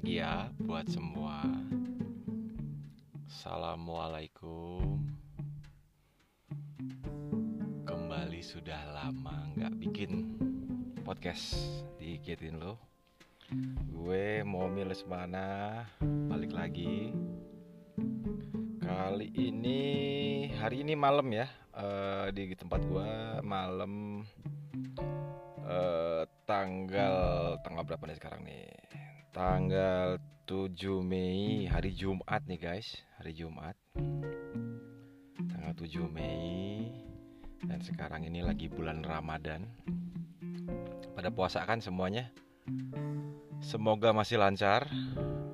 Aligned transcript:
pagi 0.00 0.16
ya 0.16 0.48
buat 0.64 0.88
semua. 0.88 1.44
Assalamualaikum. 3.28 4.96
Kembali 7.84 8.40
sudah 8.40 8.80
lama 8.96 9.52
nggak 9.52 9.76
bikin 9.76 10.40
podcast 11.04 11.52
di 12.00 12.16
Getin 12.16 12.64
lo. 12.64 12.80
Gue 13.92 14.40
mau 14.40 14.72
milih 14.72 15.04
mana 15.04 15.84
balik 16.32 16.56
lagi. 16.56 17.12
Kali 18.80 19.28
ini 19.36 19.80
hari 20.56 20.80
ini 20.80 20.96
malam 20.96 21.28
ya 21.28 21.44
uh, 21.76 22.32
di 22.32 22.56
tempat 22.56 22.88
gue 22.88 23.44
malam 23.44 24.24
uh, 25.60 26.24
tanggal 26.48 27.60
tanggal 27.60 27.84
berapa 27.84 28.08
nih 28.08 28.16
sekarang 28.16 28.48
nih? 28.48 28.80
Tanggal 29.30 30.18
7 30.42 31.06
Mei 31.06 31.62
hari 31.70 31.94
Jumat 31.94 32.42
nih 32.50 32.58
guys, 32.58 32.98
hari 33.14 33.30
Jumat. 33.30 33.78
Tanggal 35.38 35.70
7 35.78 36.10
Mei 36.10 36.90
dan 37.62 37.78
sekarang 37.78 38.26
ini 38.26 38.42
lagi 38.42 38.66
bulan 38.66 39.06
Ramadan. 39.06 39.70
Pada 41.14 41.30
puasa 41.30 41.62
kan 41.62 41.78
semuanya? 41.78 42.34
Semoga 43.62 44.10
masih 44.10 44.42
lancar 44.42 44.90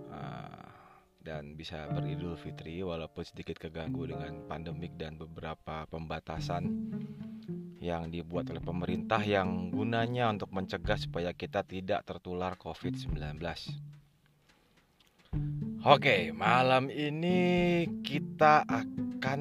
uh, 0.09 0.73
dan 1.21 1.53
bisa 1.53 1.85
beridul 1.93 2.33
fitri 2.41 2.81
walaupun 2.81 3.29
sedikit 3.29 3.61
keganggu 3.61 4.09
dengan 4.09 4.41
pandemik 4.49 4.97
dan 4.97 5.21
beberapa 5.21 5.85
pembatasan 5.93 6.65
yang 7.87 8.11
dibuat 8.11 8.51
oleh 8.51 8.59
pemerintah 8.59 9.23
yang 9.23 9.71
gunanya 9.71 10.27
untuk 10.35 10.51
mencegah 10.51 10.99
supaya 10.99 11.31
kita 11.31 11.63
tidak 11.63 12.03
tertular 12.03 12.59
COVID-19. 12.59 13.39
Oke, 15.87 16.35
malam 16.35 16.91
ini 16.91 17.87
kita 18.03 18.67
akan, 18.67 19.41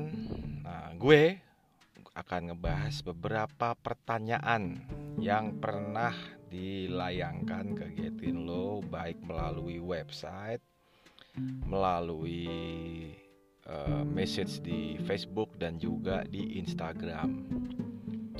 nah, 0.61 0.93
gue 0.93 1.41
akan 2.13 2.41
ngebahas 2.53 3.01
beberapa 3.01 3.73
pertanyaan 3.73 4.77
yang 5.17 5.57
pernah 5.57 6.13
dilayangkan 6.53 7.75
ke 7.75 7.85
Getin 7.97 8.45
Lo 8.45 8.79
baik 8.85 9.19
melalui 9.25 9.81
website, 9.81 10.61
melalui 11.65 12.45
uh, 13.67 14.05
message 14.07 14.61
di 14.63 14.95
Facebook 15.03 15.51
dan 15.59 15.75
juga 15.81 16.23
di 16.29 16.61
Instagram. 16.61 17.43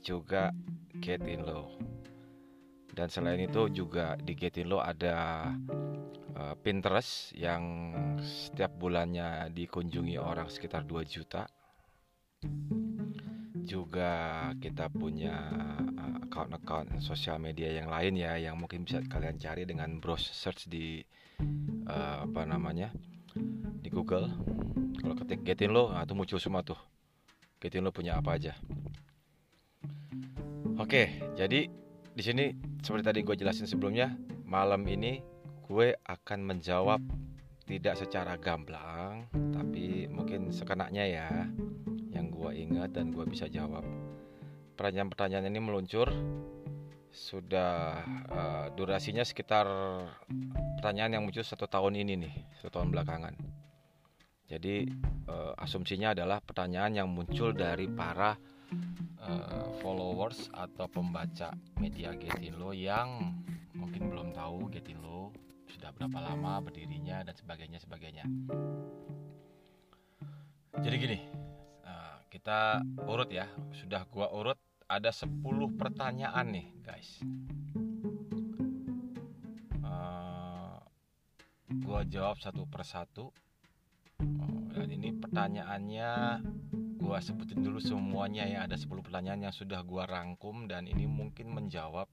juga 0.00 0.56
Getinlo. 1.02 1.74
Dan 2.92 3.08
selain 3.08 3.40
itu 3.40 3.72
juga 3.72 4.20
di 4.20 4.36
Getinlo 4.36 4.76
ada 4.80 5.48
uh, 6.42 6.54
Pinterest 6.58 7.30
yang 7.38 7.94
setiap 8.18 8.74
bulannya 8.74 9.46
dikunjungi 9.54 10.18
orang 10.18 10.50
sekitar 10.50 10.82
2 10.82 11.06
juta. 11.06 11.46
Juga 13.62 14.50
kita 14.58 14.90
punya 14.90 15.54
uh, 15.94 16.26
account-account 16.26 16.98
sosial 16.98 17.38
media 17.38 17.70
yang 17.70 17.86
lain 17.86 18.18
ya 18.18 18.34
yang 18.34 18.58
mungkin 18.58 18.82
bisa 18.82 18.98
kalian 19.06 19.38
cari 19.38 19.62
dengan 19.62 20.02
browse 20.02 20.34
search 20.34 20.66
di 20.66 20.98
uh, 21.86 22.26
apa 22.26 22.42
namanya? 22.42 22.90
di 23.82 23.88
Google. 23.90 24.30
Kalau 25.02 25.14
ketik 25.18 25.42
Getin 25.42 25.74
lo, 25.74 25.90
nah, 25.90 26.06
itu 26.06 26.14
muncul 26.14 26.38
semua 26.38 26.62
tuh. 26.62 26.78
Getin 27.58 27.82
lo 27.82 27.90
punya 27.90 28.18
apa 28.20 28.38
aja. 28.38 28.54
Oke, 30.78 31.18
jadi 31.34 31.66
di 32.12 32.22
sini 32.22 32.52
seperti 32.84 33.04
tadi 33.04 33.18
gue 33.24 33.34
jelasin 33.34 33.66
sebelumnya, 33.66 34.14
malam 34.46 34.84
ini 34.84 35.31
gue 35.72 35.96
akan 36.04 36.40
menjawab 36.44 37.00
tidak 37.64 37.96
secara 37.96 38.36
gamblang 38.36 39.24
tapi 39.56 40.04
mungkin 40.04 40.52
sekenaknya 40.52 41.04
ya 41.08 41.28
yang 42.12 42.28
gue 42.28 42.50
ingat 42.52 42.92
dan 42.92 43.08
gue 43.08 43.24
bisa 43.24 43.48
jawab. 43.48 43.80
Pertanyaan-pertanyaan 44.76 45.48
ini 45.48 45.60
meluncur. 45.64 46.12
Sudah 47.12 48.04
uh, 48.28 48.66
durasinya 48.72 49.24
sekitar 49.24 49.64
pertanyaan 50.76 51.16
yang 51.16 51.22
muncul 51.24 51.44
satu 51.44 51.64
tahun 51.68 52.04
ini 52.04 52.12
nih 52.20 52.34
satu 52.60 52.80
tahun 52.80 52.92
belakangan. 52.92 53.36
Jadi 54.48 54.88
uh, 55.28 55.56
asumsinya 55.56 56.12
adalah 56.12 56.44
pertanyaan 56.44 57.04
yang 57.04 57.08
muncul 57.08 57.52
dari 57.56 57.88
para 57.88 58.36
uh, 59.24 59.68
followers 59.80 60.52
atau 60.52 60.88
pembaca 60.88 61.52
media 61.80 62.12
Getinlo 62.16 62.76
yang 62.76 63.36
mungkin 63.76 64.08
belum 64.08 64.32
tahu 64.32 64.72
Getinlo 64.72 65.21
sudah 65.72 65.88
berapa 65.96 66.18
lama 66.20 66.60
berdirinya 66.60 67.24
dan 67.24 67.32
sebagainya 67.32 67.80
sebagainya. 67.80 68.28
Jadi 70.82 70.96
gini, 71.00 71.18
eh, 71.84 72.16
kita 72.28 72.84
urut 73.08 73.32
ya. 73.32 73.48
Sudah 73.72 74.04
gua 74.12 74.28
urut 74.36 74.60
ada 74.84 75.08
10 75.08 75.72
pertanyaan 75.80 76.46
nih, 76.52 76.66
guys. 76.84 77.24
Uh, 79.80 80.76
gua 81.80 82.04
jawab 82.04 82.36
satu 82.44 82.68
persatu. 82.68 83.32
Oh, 84.22 84.68
dan 84.76 84.92
ini 84.92 85.16
pertanyaannya 85.16 86.10
gua 87.00 87.24
sebutin 87.24 87.64
dulu 87.64 87.80
semuanya 87.80 88.44
ya. 88.44 88.68
Ada 88.68 88.76
10 88.76 89.00
pertanyaan 89.00 89.48
yang 89.48 89.54
sudah 89.56 89.80
gua 89.80 90.04
rangkum 90.04 90.68
dan 90.68 90.84
ini 90.84 91.08
mungkin 91.08 91.48
menjawab 91.48 92.10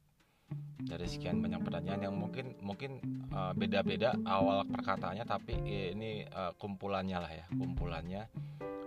dari 0.80 1.08
sekian 1.12 1.44
banyak 1.44 1.60
pertanyaan 1.60 2.08
yang 2.08 2.16
mungkin 2.16 2.56
mungkin 2.64 3.04
uh, 3.36 3.52
beda-beda 3.52 4.16
awal 4.24 4.64
perkataannya 4.64 5.28
tapi 5.28 5.60
ini 5.60 6.24
uh, 6.32 6.56
kumpulannya 6.56 7.18
lah 7.20 7.32
ya 7.32 7.46
kumpulannya. 7.52 8.32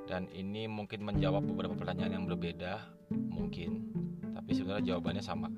Dan 0.09 0.29
ini 0.35 0.67
mungkin 0.67 1.07
menjawab 1.07 1.47
beberapa 1.47 1.73
pertanyaan 1.79 2.21
yang 2.21 2.25
berbeda 2.29 2.81
mungkin. 3.13 3.93
Tapi 4.33 4.51
sebenarnya 4.57 4.97
jawabannya 4.97 5.23
sama. 5.25 5.49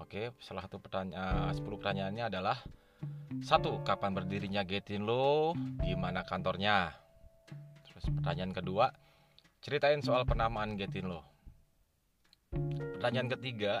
Oke 0.00 0.32
salah 0.40 0.64
satu 0.64 0.80
pertanyaan 0.80 1.52
uh, 1.52 1.54
10 1.54 1.62
pertanyaannya 1.66 2.24
adalah 2.32 2.56
satu 3.42 3.84
kapan 3.84 4.16
berdirinya 4.16 4.62
Getinlo 4.64 5.52
di 5.84 5.92
mana 5.98 6.24
kantornya? 6.24 6.94
Terus 7.84 8.08
pertanyaan 8.08 8.56
kedua 8.56 8.88
ceritain 9.60 10.00
soal 10.00 10.24
penamaan 10.24 10.78
Getinlo 10.78 11.36
pertanyaan 13.06 13.38
ketiga 13.38 13.74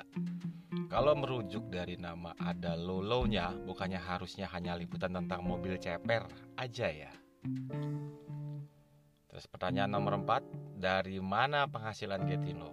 kalau 0.86 1.18
merujuk 1.18 1.66
dari 1.66 1.98
nama 1.98 2.30
ada 2.38 2.78
lolonya, 2.78 3.50
bukannya 3.50 3.98
harusnya 3.98 4.46
hanya 4.54 4.78
liputan 4.78 5.10
tentang 5.10 5.42
mobil 5.42 5.74
ceper 5.82 6.30
aja 6.54 6.86
ya. 6.86 7.10
Terus 9.26 9.50
pertanyaan 9.50 9.90
nomor 9.90 10.22
4, 10.22 10.78
dari 10.78 11.18
mana 11.18 11.66
penghasilan 11.66 12.22
Getinlo? 12.22 12.70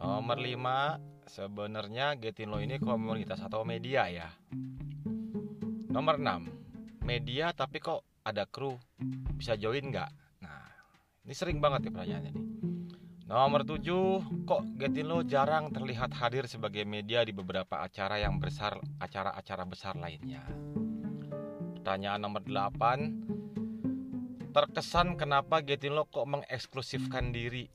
Nomor 0.00 0.40
5, 0.40 1.28
sebenarnya 1.28 2.16
Getinlo 2.16 2.64
ini 2.64 2.80
komunitas 2.80 3.44
atau 3.44 3.68
media 3.68 4.08
ya. 4.08 4.32
Nomor 5.92 6.16
6, 6.16 7.04
media 7.04 7.52
tapi 7.52 7.84
kok 7.84 8.00
ada 8.24 8.48
kru, 8.48 8.80
bisa 9.36 9.60
join 9.60 9.92
nggak? 9.92 10.08
Nah, 10.40 10.72
ini 11.28 11.36
sering 11.36 11.60
banget 11.60 11.84
ya 11.84 12.00
pertanyaannya 12.00 12.32
nih. 12.32 12.46
Nomor 13.32 13.64
7, 13.64 14.44
kok 14.44 14.60
Getinlo 14.76 15.24
jarang 15.24 15.72
terlihat 15.72 16.12
hadir 16.20 16.44
sebagai 16.44 16.84
media 16.84 17.24
di 17.24 17.32
beberapa 17.32 17.80
acara 17.80 18.20
yang 18.20 18.36
besar, 18.36 18.76
acara-acara 19.00 19.64
besar 19.64 19.96
lainnya. 19.96 20.44
Pertanyaan 21.80 22.28
nomor 22.28 22.44
8, 22.44 24.52
terkesan 24.52 25.16
kenapa 25.16 25.64
Getinlo 25.64 26.12
kok 26.12 26.28
mengeksklusifkan 26.28 27.32
diri? 27.32 27.72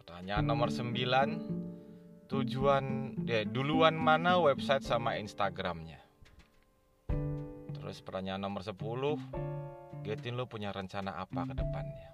Pertanyaan 0.00 0.48
nomor 0.48 0.72
9, 0.72 2.24
tujuan 2.24 3.12
ya, 3.28 3.44
duluan 3.44 3.92
mana 3.92 4.40
website 4.40 4.88
sama 4.88 5.20
Instagramnya? 5.20 6.00
Terus 7.76 8.00
pertanyaan 8.00 8.40
nomor 8.40 8.64
10, 8.64 8.72
Getinlo 10.00 10.48
punya 10.48 10.72
rencana 10.72 11.12
apa 11.12 11.44
ke 11.44 11.60
depannya? 11.60 12.13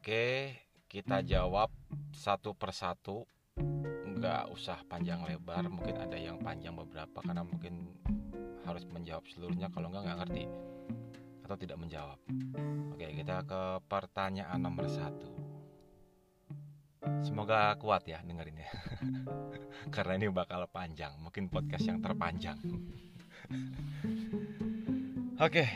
Oke, 0.00 0.56
kita 0.88 1.20
jawab 1.20 1.68
satu 2.16 2.56
persatu. 2.56 3.28
Nggak 4.08 4.48
usah 4.48 4.80
panjang 4.88 5.20
lebar, 5.28 5.68
mungkin 5.68 6.00
ada 6.00 6.16
yang 6.16 6.40
panjang 6.40 6.72
beberapa 6.72 7.20
karena 7.20 7.44
mungkin 7.44 8.00
harus 8.64 8.88
menjawab 8.88 9.28
seluruhnya 9.28 9.68
kalau 9.68 9.92
nggak 9.92 10.08
nggak 10.08 10.18
ngerti 10.24 10.48
atau 11.44 11.56
tidak 11.60 11.84
menjawab. 11.84 12.16
Oke, 12.96 13.12
kita 13.12 13.44
ke 13.44 13.62
pertanyaan 13.92 14.64
nomor 14.64 14.88
satu. 14.88 15.28
Semoga 17.20 17.76
kuat 17.76 18.08
ya 18.08 18.24
dengerinnya. 18.24 18.72
Karena 19.94 20.16
ini 20.16 20.32
bakal 20.32 20.64
panjang, 20.72 21.12
mungkin 21.20 21.52
podcast 21.52 21.84
yang 21.84 22.00
terpanjang. 22.00 22.56
Oke, 25.44 25.68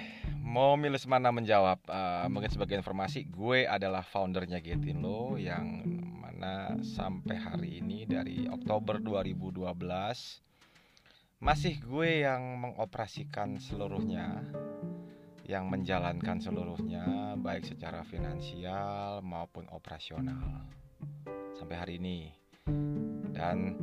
mau 0.44 0.76
milih 0.76 1.00
mana 1.08 1.32
menjawab? 1.32 1.80
Uh, 1.88 2.28
mungkin 2.28 2.52
sebagai 2.52 2.76
informasi, 2.76 3.24
gue 3.26 3.64
adalah 3.64 4.04
foundernya 4.04 4.60
Getinlo 4.60 5.40
yang 5.40 5.82
mana 6.20 6.76
sampai 6.84 7.36
hari 7.40 7.70
ini 7.80 8.04
dari 8.04 8.44
Oktober 8.46 9.00
2012 9.00 9.64
masih 11.44 11.76
gue 11.80 12.24
yang 12.24 12.40
mengoperasikan 12.56 13.60
seluruhnya 13.60 14.44
yang 15.44 15.68
menjalankan 15.68 16.40
seluruhnya 16.40 17.36
baik 17.36 17.68
secara 17.68 18.00
finansial 18.00 19.20
maupun 19.20 19.68
operasional 19.68 20.64
sampai 21.52 21.76
hari 21.76 21.94
ini 22.00 22.32
dan 23.36 23.76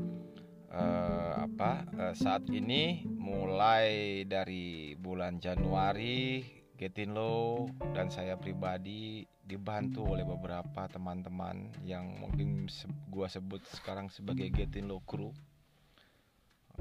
eh, 0.71 1.33
apa 1.43 1.83
eh, 1.99 2.15
saat 2.15 2.47
ini 2.47 3.03
mulai 3.05 4.23
dari 4.23 4.95
bulan 4.95 5.37
Januari 5.43 6.43
Getinlo 6.79 7.69
dan 7.93 8.09
saya 8.09 8.39
pribadi 8.39 9.21
dibantu 9.45 10.15
oleh 10.17 10.25
beberapa 10.25 10.87
teman-teman 10.89 11.69
yang 11.85 12.07
mungkin 12.17 12.71
se 12.71 12.89
gua 13.11 13.29
sebut 13.29 13.61
sekarang 13.69 14.09
sebagai 14.09 14.49
Getinlo 14.49 15.03
Crew. 15.05 15.29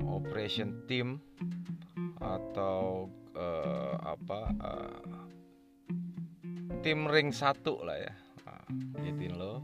Operation 0.01 0.89
team 0.89 1.21
atau 2.17 3.11
uh, 3.37 3.97
apa 4.01 4.41
uh, 4.57 5.29
tim 6.81 7.05
ring 7.05 7.35
satu 7.37 7.85
lah 7.85 8.01
ya. 8.01 8.13
Nah, 8.49 8.65
gituin 9.05 9.37
lo 9.37 9.61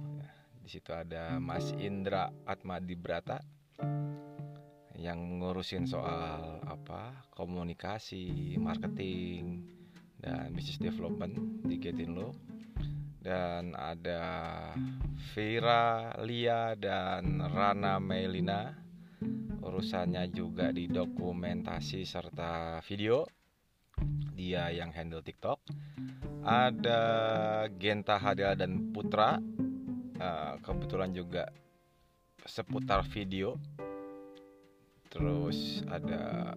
di 0.60 0.68
situ 0.68 0.92
ada 0.92 1.40
Mas 1.40 1.72
Indra 1.80 2.28
Atmadi 2.44 2.98
Brata 2.98 3.40
yang 4.96 5.38
ngurusin 5.38 5.86
soal 5.86 6.58
apa 6.66 7.30
komunikasi 7.36 8.56
marketing 8.58 9.62
dan 10.18 10.50
business 10.50 10.80
development 10.80 11.62
di 11.62 11.76
Getinlo. 11.78 12.34
Dan 13.26 13.74
ada 13.74 14.70
Vira 15.34 16.14
Lia 16.22 16.78
dan 16.78 17.42
Rana 17.42 17.98
Melina. 17.98 18.70
Urusannya 19.66 20.30
juga 20.30 20.70
di 20.70 20.86
dokumentasi 20.86 22.06
serta 22.06 22.78
video. 22.86 23.26
Dia 24.30 24.70
yang 24.70 24.94
handle 24.94 25.26
TikTok. 25.26 25.58
Ada 26.46 27.02
Genta 27.74 28.14
Hadel 28.14 28.54
dan 28.54 28.94
Putra. 28.94 29.42
Uh, 30.16 30.54
kebetulan 30.62 31.10
juga 31.10 31.50
seputar 32.48 33.02
video 33.10 33.60
terus 35.10 35.82
ada 35.90 36.54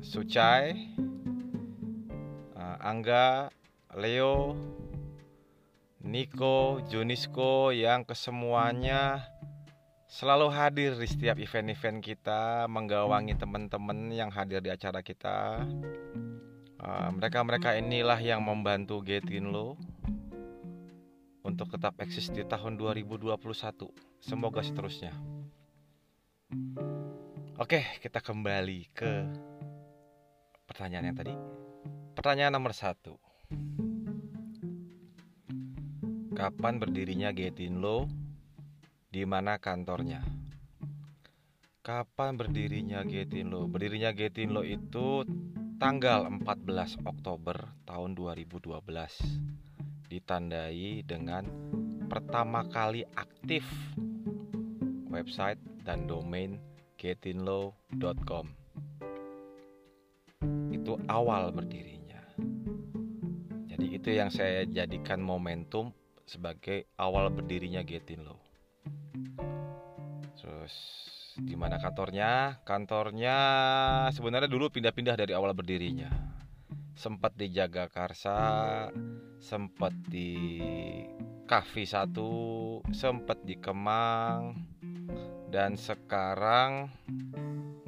Sucai 0.00 0.94
uh, 2.54 2.76
Angga 2.80 3.50
Leo 3.96 4.56
Niko 6.08 6.80
Junisko 6.88 7.74
yang 7.74 8.06
kesemuanya 8.08 9.28
selalu 10.08 10.48
hadir 10.48 10.96
di 10.96 11.04
setiap 11.04 11.36
event-event 11.36 12.00
kita, 12.00 12.64
menggawangi 12.64 13.36
teman-teman 13.36 14.08
yang 14.08 14.32
hadir 14.32 14.64
di 14.64 14.72
acara 14.72 15.04
kita. 15.04 15.68
Ah, 16.80 17.12
mereka-mereka 17.12 17.76
uh, 17.76 17.80
inilah 17.84 18.16
yang 18.16 18.40
membantu 18.40 19.04
Getinlo 19.04 19.76
untuk 21.44 21.68
tetap 21.68 22.00
eksis 22.00 22.32
di 22.32 22.40
tahun 22.48 22.80
2021. 22.80 23.36
Semoga 24.18 24.60
seterusnya. 24.62 25.14
Oke, 27.58 27.82
kita 27.98 28.22
kembali 28.22 28.94
ke 28.94 29.12
pertanyaan 30.66 31.10
yang 31.10 31.18
tadi. 31.18 31.34
Pertanyaan 32.14 32.54
nomor 32.54 32.74
satu. 32.74 33.18
Kapan 36.34 36.78
berdirinya 36.78 37.34
Getinlo 37.34 38.06
di 39.10 39.26
mana 39.26 39.58
kantornya. 39.58 40.22
Kapan 41.82 42.36
berdirinya 42.36 43.00
Getinlo? 43.00 43.64
Berdirinya 43.64 44.12
Getinlo 44.12 44.60
itu 44.60 45.24
tanggal 45.80 46.28
14 46.28 47.00
Oktober 47.08 47.56
tahun 47.88 48.12
2012. 48.12 48.76
Ditandai 50.12 51.00
dengan 51.08 51.48
pertama 52.12 52.68
kali 52.68 53.08
aktif 53.16 53.64
website 55.08 55.60
dan 55.84 56.08
domain 56.08 56.60
getinlo.com. 57.00 58.46
Itu 60.70 61.00
awal 61.10 61.50
berdirinya. 61.50 62.20
Jadi 63.68 63.86
itu 63.94 64.08
yang 64.14 64.30
saya 64.30 64.64
jadikan 64.68 65.18
momentum 65.18 65.90
sebagai 66.28 66.92
awal 67.00 67.32
berdirinya 67.32 67.80
Getinlo. 67.80 68.36
Terus 70.36 70.74
di 71.40 71.56
mana 71.56 71.80
kantornya? 71.80 72.60
Kantornya 72.68 73.36
sebenarnya 74.12 74.50
dulu 74.52 74.68
pindah-pindah 74.68 75.16
dari 75.16 75.32
awal 75.32 75.56
berdirinya. 75.56 76.12
Sempat 76.92 77.32
di 77.38 77.48
Jagakarsa, 77.48 78.38
sempat 79.40 79.94
di 80.10 80.60
Cafe 81.48 81.88
1, 81.88 82.92
sempat 82.92 83.40
di 83.46 83.56
Kemang, 83.56 84.67
dan 85.48 85.80
sekarang 85.80 86.92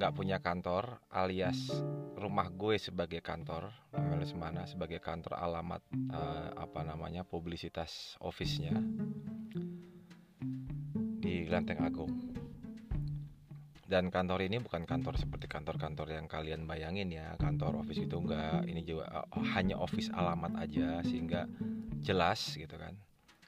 nggak 0.00 0.16
punya 0.16 0.40
kantor 0.40 1.04
alias 1.12 1.68
rumah 2.16 2.48
gue 2.48 2.80
sebagai 2.80 3.20
kantor 3.20 3.68
alias 3.92 4.32
mana 4.32 4.64
sebagai 4.64 4.96
kantor 4.96 5.36
alamat 5.36 5.84
uh, 6.12 6.56
apa 6.56 6.80
namanya 6.84 7.20
publisitas 7.24 8.16
office-nya 8.20 8.76
di 11.20 11.44
Lenteng 11.46 11.84
Agung. 11.84 12.12
Dan 13.90 14.06
kantor 14.06 14.46
ini 14.46 14.62
bukan 14.62 14.86
kantor 14.86 15.18
seperti 15.18 15.50
kantor-kantor 15.50 16.14
yang 16.14 16.30
kalian 16.30 16.62
bayangin 16.62 17.10
ya. 17.10 17.34
Kantor 17.38 17.82
office 17.82 18.02
itu 18.06 18.16
enggak 18.22 18.62
ini 18.70 18.86
juga 18.86 19.26
uh, 19.26 19.44
hanya 19.58 19.78
office 19.82 20.08
alamat 20.14 20.62
aja 20.62 21.02
sehingga 21.02 21.50
jelas 21.98 22.54
gitu 22.54 22.78
kan. 22.78 22.94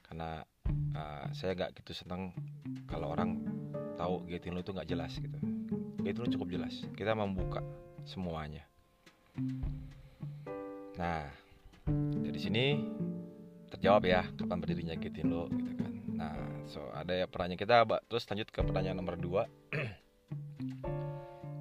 Karena 0.03 0.43
uh, 0.99 1.25
saya 1.31 1.55
nggak 1.55 1.79
gitu 1.79 1.95
seneng 1.95 2.35
kalau 2.87 3.15
orang 3.15 3.52
tahu 3.95 4.25
gating 4.29 4.53
lo 4.53 4.61
itu 4.61 4.71
nggak 4.73 4.89
jelas 4.89 5.13
gitu. 5.17 5.37
Gating 6.01 6.21
lo 6.23 6.29
cukup 6.33 6.47
jelas. 6.53 6.73
Kita 6.93 7.13
membuka 7.13 7.61
semuanya. 8.03 8.65
Nah 10.99 11.27
dari 12.23 12.39
sini 12.39 12.65
terjawab 13.73 14.03
ya 14.05 14.21
kapan 14.37 14.57
berdirinya 14.61 14.95
gating 14.97 15.27
lo 15.29 15.49
gitu 15.49 15.71
kan. 15.77 15.91
Nah 16.13 16.35
so 16.69 16.79
ada 16.93 17.13
ya 17.13 17.25
pertanyaan 17.27 17.59
kita 17.59 17.85
terus 18.07 18.25
lanjut 18.29 18.47
ke 18.49 18.59
pertanyaan 18.61 18.97
nomor 18.97 19.15
dua. 19.17 19.43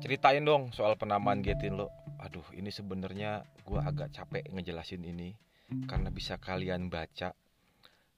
Ceritain 0.02 0.42
dong 0.42 0.74
soal 0.74 0.98
penamaan 0.98 1.46
Getin 1.46 1.78
lo 1.78 1.88
aduh 2.22 2.46
ini 2.54 2.70
sebenarnya 2.70 3.42
gue 3.66 3.80
agak 3.82 4.14
capek 4.14 4.46
ngejelasin 4.50 5.02
ini 5.02 5.34
karena 5.90 6.10
bisa 6.14 6.38
kalian 6.38 6.86
baca 6.86 7.34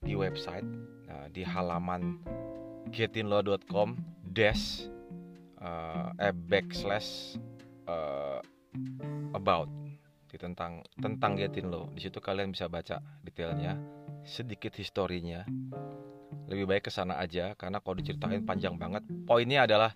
di 0.04 0.12
website 0.12 0.68
uh, 1.08 1.28
di 1.32 1.40
halaman 1.40 2.20
getinlo.com 2.90 3.96
dash 4.24 4.90
uh, 5.62 6.10
eh 6.18 6.34
backslash 6.34 7.38
uh, 7.88 8.40
about. 9.32 9.70
Di 10.28 10.36
tentang 10.36 10.82
tentang 10.98 11.38
Getinlo. 11.38 11.94
Di 11.94 12.02
situ 12.02 12.18
kalian 12.18 12.50
bisa 12.50 12.66
baca 12.66 12.98
detailnya 13.22 13.78
sedikit 14.26 14.74
historinya. 14.74 15.46
Lebih 16.50 16.66
baik 16.68 16.90
ke 16.90 16.92
sana 16.92 17.22
aja 17.22 17.54
karena 17.54 17.78
kalau 17.78 17.96
diceritain 18.02 18.42
panjang 18.42 18.74
banget 18.76 19.06
poinnya 19.24 19.64
adalah 19.64 19.94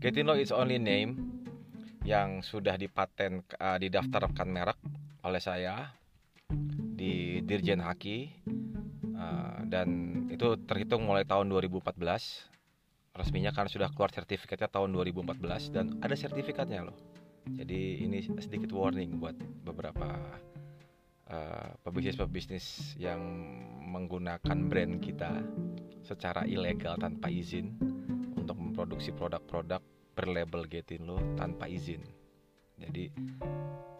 Getinlo 0.00 0.32
is 0.38 0.54
only 0.54 0.80
name 0.80 1.40
yang 2.08 2.40
sudah 2.40 2.80
dipaten 2.80 3.44
uh, 3.60 3.76
didaftarkan 3.76 4.48
merek 4.48 4.80
oleh 5.20 5.42
saya 5.42 5.92
di 6.96 7.44
Dirjen 7.44 7.84
Haki 7.84 8.48
uh, 9.20 9.60
dan 9.68 9.88
itu 10.32 10.56
terhitung 10.64 11.04
mulai 11.04 11.28
tahun 11.28 11.52
2014 11.52 11.92
resminya 13.10 13.52
kan 13.52 13.68
sudah 13.68 13.92
keluar 13.92 14.08
sertifikatnya 14.08 14.70
tahun 14.70 14.96
2014 14.96 15.74
dan 15.74 15.86
ada 16.00 16.14
sertifikatnya 16.16 16.88
loh. 16.88 16.96
Jadi 17.44 18.06
ini 18.06 18.22
sedikit 18.38 18.70
warning 18.72 19.18
buat 19.18 19.34
beberapa 19.66 20.08
uh, 21.28 21.70
pebisnis-pebisnis 21.84 22.96
yang 23.00 23.20
menggunakan 23.90 24.56
brand 24.70 25.02
kita 25.02 25.42
secara 26.06 26.46
ilegal 26.46 26.96
tanpa 26.96 27.28
izin 27.28 27.76
untuk 28.38 28.56
memproduksi 28.56 29.10
produk-produk 29.12 29.82
berlabel 30.14 30.68
Getin 30.68 31.08
lo 31.08 31.18
tanpa 31.34 31.66
izin 31.66 32.19
jadi 32.80 33.04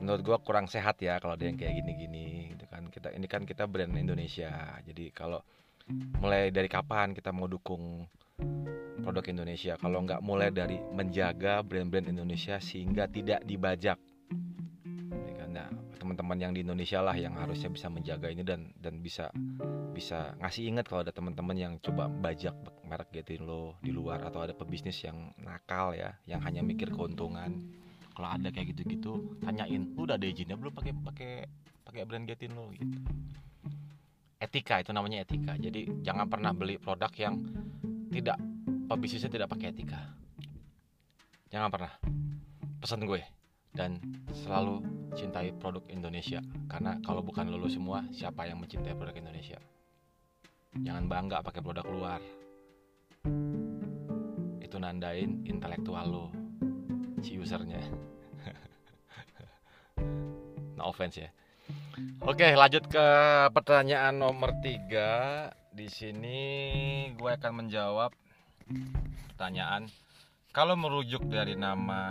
menurut 0.00 0.22
gue 0.24 0.36
kurang 0.40 0.66
sehat 0.66 0.96
ya 1.04 1.20
kalau 1.20 1.36
ada 1.36 1.44
yang 1.44 1.60
kayak 1.60 1.76
gini-gini 1.84 2.56
gitu 2.56 2.64
kan. 2.66 2.88
Kita 2.88 3.12
ini 3.12 3.28
kan 3.28 3.44
kita 3.44 3.68
brand 3.68 3.92
Indonesia. 3.92 4.80
Jadi 4.82 5.12
kalau 5.12 5.44
mulai 6.18 6.48
dari 6.48 6.66
kapan 6.66 7.12
kita 7.12 7.30
mau 7.30 7.46
dukung 7.46 8.08
produk 9.00 9.24
Indonesia? 9.28 9.76
Kalau 9.76 10.00
nggak 10.04 10.24
mulai 10.24 10.48
dari 10.52 10.80
menjaga 10.80 11.60
brand-brand 11.60 12.08
Indonesia 12.08 12.56
sehingga 12.60 13.08
tidak 13.08 13.44
dibajak. 13.44 14.00
Kan? 15.36 15.50
nah 15.50 15.68
teman-teman 16.00 16.38
yang 16.40 16.52
di 16.56 16.64
Indonesia 16.64 17.04
lah 17.04 17.16
yang 17.16 17.36
harusnya 17.36 17.68
bisa 17.68 17.92
menjaga 17.92 18.32
ini 18.32 18.40
dan 18.40 18.72
dan 18.80 19.04
bisa 19.04 19.28
bisa 19.92 20.32
ngasih 20.40 20.72
ingat 20.72 20.88
kalau 20.88 21.04
ada 21.04 21.12
teman-teman 21.12 21.56
yang 21.58 21.72
coba 21.82 22.08
bajak 22.08 22.56
merek 22.88 23.12
Getinlo 23.20 23.76
di 23.84 23.92
luar 23.92 24.24
atau 24.24 24.46
ada 24.46 24.56
pebisnis 24.56 24.96
yang 25.04 25.34
nakal 25.42 25.92
ya 25.92 26.16
yang 26.24 26.40
hanya 26.40 26.64
mikir 26.64 26.88
keuntungan 26.94 27.68
kalau 28.20 28.36
ada 28.36 28.52
kayak 28.52 28.76
gitu-gitu 28.76 29.40
tanyain 29.40 29.96
lu 29.96 30.04
udah 30.04 30.20
ada 30.20 30.28
izinnya 30.28 30.52
belum 30.52 30.76
pakai 30.76 30.92
pakai 30.92 31.32
pakai 31.88 32.04
brand 32.04 32.28
Getinlo 32.28 32.68
gitu. 32.76 33.00
Etika 34.36 34.84
itu 34.84 34.92
namanya 34.92 35.24
etika. 35.24 35.56
Jadi 35.56 36.04
jangan 36.04 36.28
pernah 36.28 36.52
beli 36.52 36.76
produk 36.76 37.08
yang 37.16 37.40
tidak 38.12 38.36
pebisnisnya 38.92 39.32
tidak 39.32 39.48
pakai 39.48 39.72
etika. 39.72 40.04
Jangan 41.48 41.72
pernah. 41.72 41.92
Pesan 42.76 43.08
gue. 43.08 43.24
Dan 43.72 43.96
selalu 44.36 44.84
cintai 45.16 45.56
produk 45.56 45.80
Indonesia. 45.88 46.44
Karena 46.68 47.00
kalau 47.00 47.24
bukan 47.24 47.48
lo 47.48 47.72
semua 47.72 48.04
siapa 48.12 48.44
yang 48.44 48.60
mencintai 48.60 48.92
produk 49.00 49.16
Indonesia? 49.16 49.56
Jangan 50.76 51.08
bangga 51.08 51.40
pakai 51.40 51.64
produk 51.64 51.88
luar. 51.88 52.20
Itu 54.60 54.76
nandain 54.76 55.40
intelektual 55.48 56.04
lo 56.04 56.39
si 57.22 57.36
usernya 57.36 57.80
no 60.76 60.88
offense 60.88 61.22
ya 61.22 61.30
Oke, 62.24 62.56
lanjut 62.56 62.88
ke 62.90 63.06
pertanyaan 63.54 64.16
nomor 64.16 64.58
tiga. 64.64 65.46
Di 65.70 65.86
sini 65.86 66.38
gue 67.14 67.30
akan 67.30 67.64
menjawab 67.64 68.10
pertanyaan. 69.30 69.86
Kalau 70.50 70.74
merujuk 70.74 71.30
dari 71.30 71.54
nama 71.54 72.02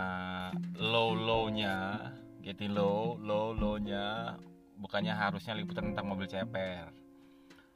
low 0.80 1.12
low-nya, 1.12 2.08
getting 2.40 2.72
low, 2.72 3.20
low 3.20 3.52
low-nya, 3.52 4.38
bukannya 4.80 5.12
harusnya 5.12 5.52
liputan 5.52 5.92
tentang 5.92 6.08
mobil 6.08 6.24
ceper. 6.24 6.88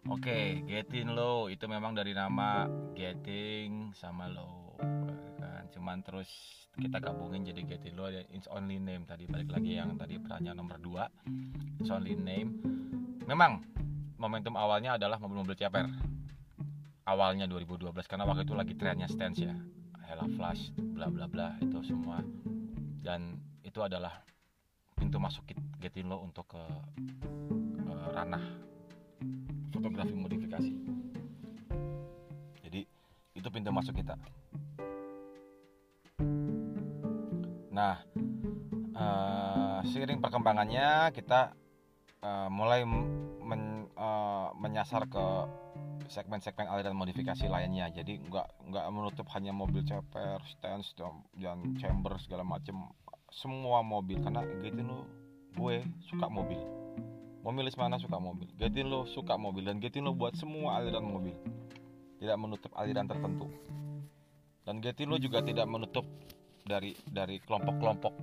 Oke, 0.09 0.65
getting 0.65 1.13
low 1.13 1.53
itu 1.53 1.69
memang 1.69 1.93
dari 1.93 2.17
nama 2.17 2.69
getting 2.97 3.93
sama 3.93 4.29
low, 4.29 4.64
kan? 4.79 5.65
Cuman 5.73 6.01
terus 6.05 6.29
kita 6.75 6.99
gabungin 6.99 7.47
jadi 7.47 7.63
getting 7.63 7.95
low 7.95 8.11
dan 8.11 8.27
it's 8.35 8.51
only 8.51 8.83
name 8.83 9.07
tadi 9.07 9.31
balik 9.31 9.55
lagi 9.55 9.79
yang 9.79 9.95
tadi 9.95 10.19
pertanyaan 10.19 10.59
nomor 10.59 10.77
2 10.83 11.81
it's 11.81 11.91
only 11.91 12.19
name. 12.19 12.59
Memang 13.25 13.63
momentum 14.19 14.59
awalnya 14.59 14.99
adalah 14.99 15.17
mobil-mobil 15.23 15.57
ceper. 15.57 15.87
Awalnya 17.05 17.45
2012 17.47 17.93
karena 18.09 18.25
waktu 18.25 18.49
itu 18.49 18.55
lagi 18.57 18.75
trennya 18.75 19.09
stance 19.09 19.45
ya. 19.45 19.55
Hella 20.05 20.25
Flash 20.37 20.73
bla 20.77 21.09
bla 21.13 21.29
bla 21.29 21.55
itu 21.61 21.79
semua. 21.85 22.21
Dan 23.05 23.37
itu 23.61 23.81
adalah 23.85 24.25
pintu 24.97 25.21
masuk 25.21 25.45
getting 25.79 26.09
low 26.09 26.25
untuk 26.25 26.49
ke, 26.49 26.63
ke 27.77 27.95
ranah 28.17 28.45
fotografi 29.69 30.17
modifikasi. 30.17 30.73
Jadi 32.65 32.81
itu 33.37 33.49
pintu 33.53 33.69
masuk 33.69 34.01
kita 34.01 34.17
Nah, 37.85 38.01
uh, 38.97 39.79
seiring 39.85 40.25
perkembangannya 40.25 41.13
kita 41.13 41.53
uh, 42.25 42.49
mulai 42.49 42.81
men, 43.45 43.93
uh, 43.93 44.57
menyasar 44.57 45.05
ke 45.05 45.25
segmen-segmen 46.09 46.65
aliran 46.65 46.97
modifikasi 46.97 47.45
lainnya. 47.45 47.93
Jadi 47.93 48.25
nggak 48.25 48.73
nggak 48.73 48.87
menutup 48.89 49.29
hanya 49.37 49.53
mobil 49.53 49.85
ceper, 49.85 50.41
stance 50.49 50.97
dan 50.97 51.77
chamber 51.77 52.17
segala 52.25 52.41
macam. 52.41 52.89
Semua 53.29 53.85
mobil 53.85 54.17
karena 54.25 54.41
gitu 54.65 54.81
lo 54.81 55.05
gue 55.53 55.85
suka 56.09 56.33
mobil. 56.33 56.61
Mobilis 57.45 57.77
mana 57.77 58.01
suka 58.01 58.17
mobil. 58.17 58.49
Getin 58.57 58.89
lo 58.89 59.05
suka 59.05 59.37
mobil 59.37 59.69
dan 59.69 59.77
Getin 59.77 60.09
lo 60.09 60.17
buat 60.17 60.33
semua 60.41 60.81
aliran 60.81 61.05
mobil. 61.05 61.37
Tidak 62.17 62.37
menutup 62.41 62.73
aliran 62.81 63.05
tertentu. 63.05 63.53
Dan 64.65 64.81
Getin 64.81 65.13
lo 65.13 65.21
juga 65.21 65.45
tidak 65.45 65.69
menutup 65.69 66.09
dari 66.65 66.97
dari 67.05 67.39
kelompok-kelompok 67.45 68.15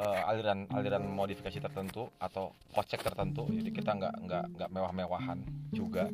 uh, 0.00 0.30
aliran 0.32 0.64
aliran 0.72 1.04
modifikasi 1.06 1.60
tertentu 1.60 2.08
atau 2.18 2.56
kocek 2.72 3.04
tertentu. 3.04 3.46
Jadi 3.52 3.70
kita 3.70 3.94
nggak 3.94 4.14
nggak 4.24 4.44
nggak 4.56 4.70
mewah-mewahan 4.72 5.44
juga. 5.70 6.08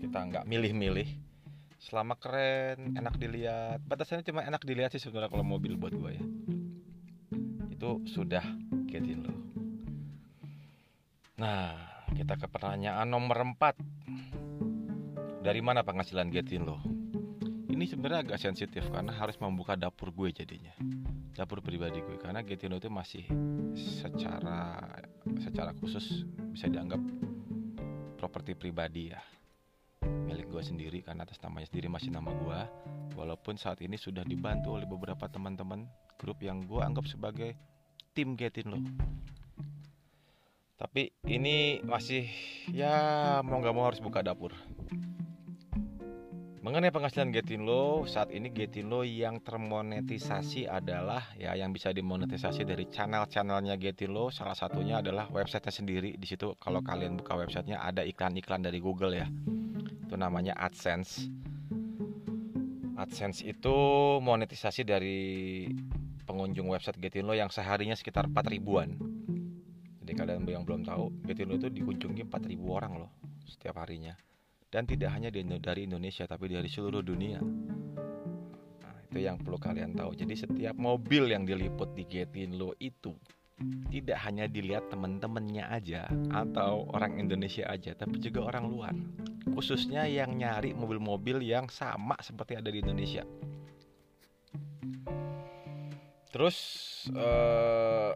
Kita 0.00 0.22
nggak 0.22 0.46
milih-milih. 0.46 1.08
Selama 1.82 2.16
keren 2.16 2.96
enak 2.96 3.18
dilihat. 3.18 3.82
Batasannya 3.84 4.24
cuma 4.24 4.46
enak 4.46 4.62
dilihat 4.62 4.94
sih 4.94 5.02
sebenarnya 5.02 5.28
kalau 5.28 5.44
mobil 5.44 5.76
buat 5.76 5.92
gue 5.92 6.10
ya. 6.16 6.24
Itu 7.68 8.00
sudah 8.08 8.46
getin 8.94 9.26
lo 9.26 9.34
nah 11.34 11.74
kita 12.14 12.38
ke 12.38 12.46
pertanyaan 12.46 13.10
nomor 13.10 13.42
4 13.42 15.42
dari 15.42 15.58
mana 15.58 15.82
penghasilan 15.82 16.30
getin 16.30 16.62
lo 16.62 16.78
ini 17.74 17.90
sebenarnya 17.90 18.22
agak 18.22 18.38
sensitif 18.38 18.86
karena 18.94 19.10
harus 19.10 19.34
membuka 19.42 19.74
dapur 19.74 20.14
gue 20.14 20.30
jadinya. 20.30 20.70
Dapur 21.34 21.58
pribadi 21.58 21.98
gue. 21.98 22.14
Karena 22.22 22.46
Getino 22.46 22.78
itu 22.78 22.86
masih 22.86 23.26
secara 23.74 24.78
secara 25.42 25.74
khusus 25.74 26.22
bisa 26.54 26.70
dianggap 26.70 27.02
properti 28.14 28.54
pribadi 28.54 29.10
ya. 29.10 29.18
Milik 30.06 30.46
gue 30.54 30.62
sendiri 30.62 31.02
karena 31.02 31.26
atas 31.26 31.42
namanya 31.42 31.66
sendiri 31.66 31.90
masih 31.90 32.14
nama 32.14 32.30
gue. 32.30 32.60
Walaupun 33.18 33.58
saat 33.58 33.82
ini 33.82 33.98
sudah 33.98 34.22
dibantu 34.22 34.78
oleh 34.78 34.86
beberapa 34.86 35.26
teman-teman 35.26 35.90
grup 36.14 36.38
yang 36.46 36.62
gue 36.62 36.78
anggap 36.78 37.10
sebagai 37.10 37.58
tim 38.14 38.38
Getin 38.38 38.70
lo 38.70 38.80
tapi 40.74 41.14
ini 41.26 41.78
masih 41.86 42.26
ya 42.74 43.38
mau 43.46 43.62
nggak 43.62 43.74
mau 43.74 43.86
harus 43.86 44.02
buka 44.02 44.26
dapur 44.26 44.50
Mengenai 46.64 46.88
penghasilan 46.88 47.28
Getinlo, 47.28 48.08
saat 48.08 48.32
ini 48.32 48.48
Getinlo 48.48 49.04
yang 49.04 49.36
termonetisasi 49.44 50.64
adalah 50.64 51.20
ya 51.36 51.52
yang 51.52 51.76
bisa 51.76 51.92
dimonetisasi 51.92 52.64
dari 52.64 52.88
channel-channelnya 52.88 53.76
Getinlo. 53.76 54.32
Salah 54.32 54.56
satunya 54.56 55.04
adalah 55.04 55.28
websitenya 55.28 55.68
sendiri. 55.68 56.10
Di 56.16 56.24
situ 56.24 56.56
kalau 56.56 56.80
kalian 56.80 57.20
buka 57.20 57.36
websitenya 57.36 57.84
ada 57.84 58.00
iklan-iklan 58.00 58.64
dari 58.64 58.80
Google 58.80 59.12
ya. 59.12 59.28
Itu 60.08 60.16
namanya 60.16 60.56
AdSense. 60.56 61.28
AdSense 62.96 63.44
itu 63.44 63.76
monetisasi 64.24 64.88
dari 64.88 65.20
pengunjung 66.24 66.72
website 66.72 66.96
Getinlo 66.96 67.36
yang 67.36 67.52
seharinya 67.52 67.92
sekitar 67.92 68.24
4 68.32 68.40
ribuan. 68.48 68.96
Jadi 70.00 70.12
kalian 70.16 70.48
yang 70.48 70.64
belum 70.64 70.88
tahu, 70.88 71.28
Getinlo 71.28 71.60
itu 71.60 71.68
dikunjungi 71.68 72.24
4 72.24 72.48
ribu 72.48 72.72
orang 72.72 73.04
loh 73.04 73.12
setiap 73.44 73.84
harinya 73.84 74.16
dan 74.74 74.90
tidak 74.90 75.14
hanya 75.14 75.30
dari 75.30 75.86
Indonesia 75.86 76.26
tapi 76.26 76.50
dari 76.50 76.66
seluruh 76.66 76.98
dunia. 76.98 77.38
Nah, 78.82 78.96
itu 79.06 79.22
yang 79.22 79.38
perlu 79.38 79.54
kalian 79.54 79.94
tahu. 79.94 80.18
Jadi 80.18 80.34
setiap 80.34 80.74
mobil 80.74 81.30
yang 81.30 81.46
diliput 81.46 81.94
di 81.94 82.02
Getinlo 82.02 82.74
itu 82.82 83.14
tidak 83.86 84.18
hanya 84.26 84.50
dilihat 84.50 84.90
teman-temannya 84.90 85.62
aja 85.70 86.10
atau 86.34 86.90
orang 86.90 87.22
Indonesia 87.22 87.70
aja, 87.70 87.94
tapi 87.94 88.18
juga 88.18 88.50
orang 88.50 88.66
luar. 88.66 88.94
Khususnya 89.54 90.10
yang 90.10 90.34
nyari 90.34 90.74
mobil-mobil 90.74 91.38
yang 91.46 91.70
sama 91.70 92.18
seperti 92.18 92.58
ada 92.58 92.66
di 92.66 92.82
Indonesia. 92.82 93.22
Terus 96.34 96.58
uh, 97.14 98.10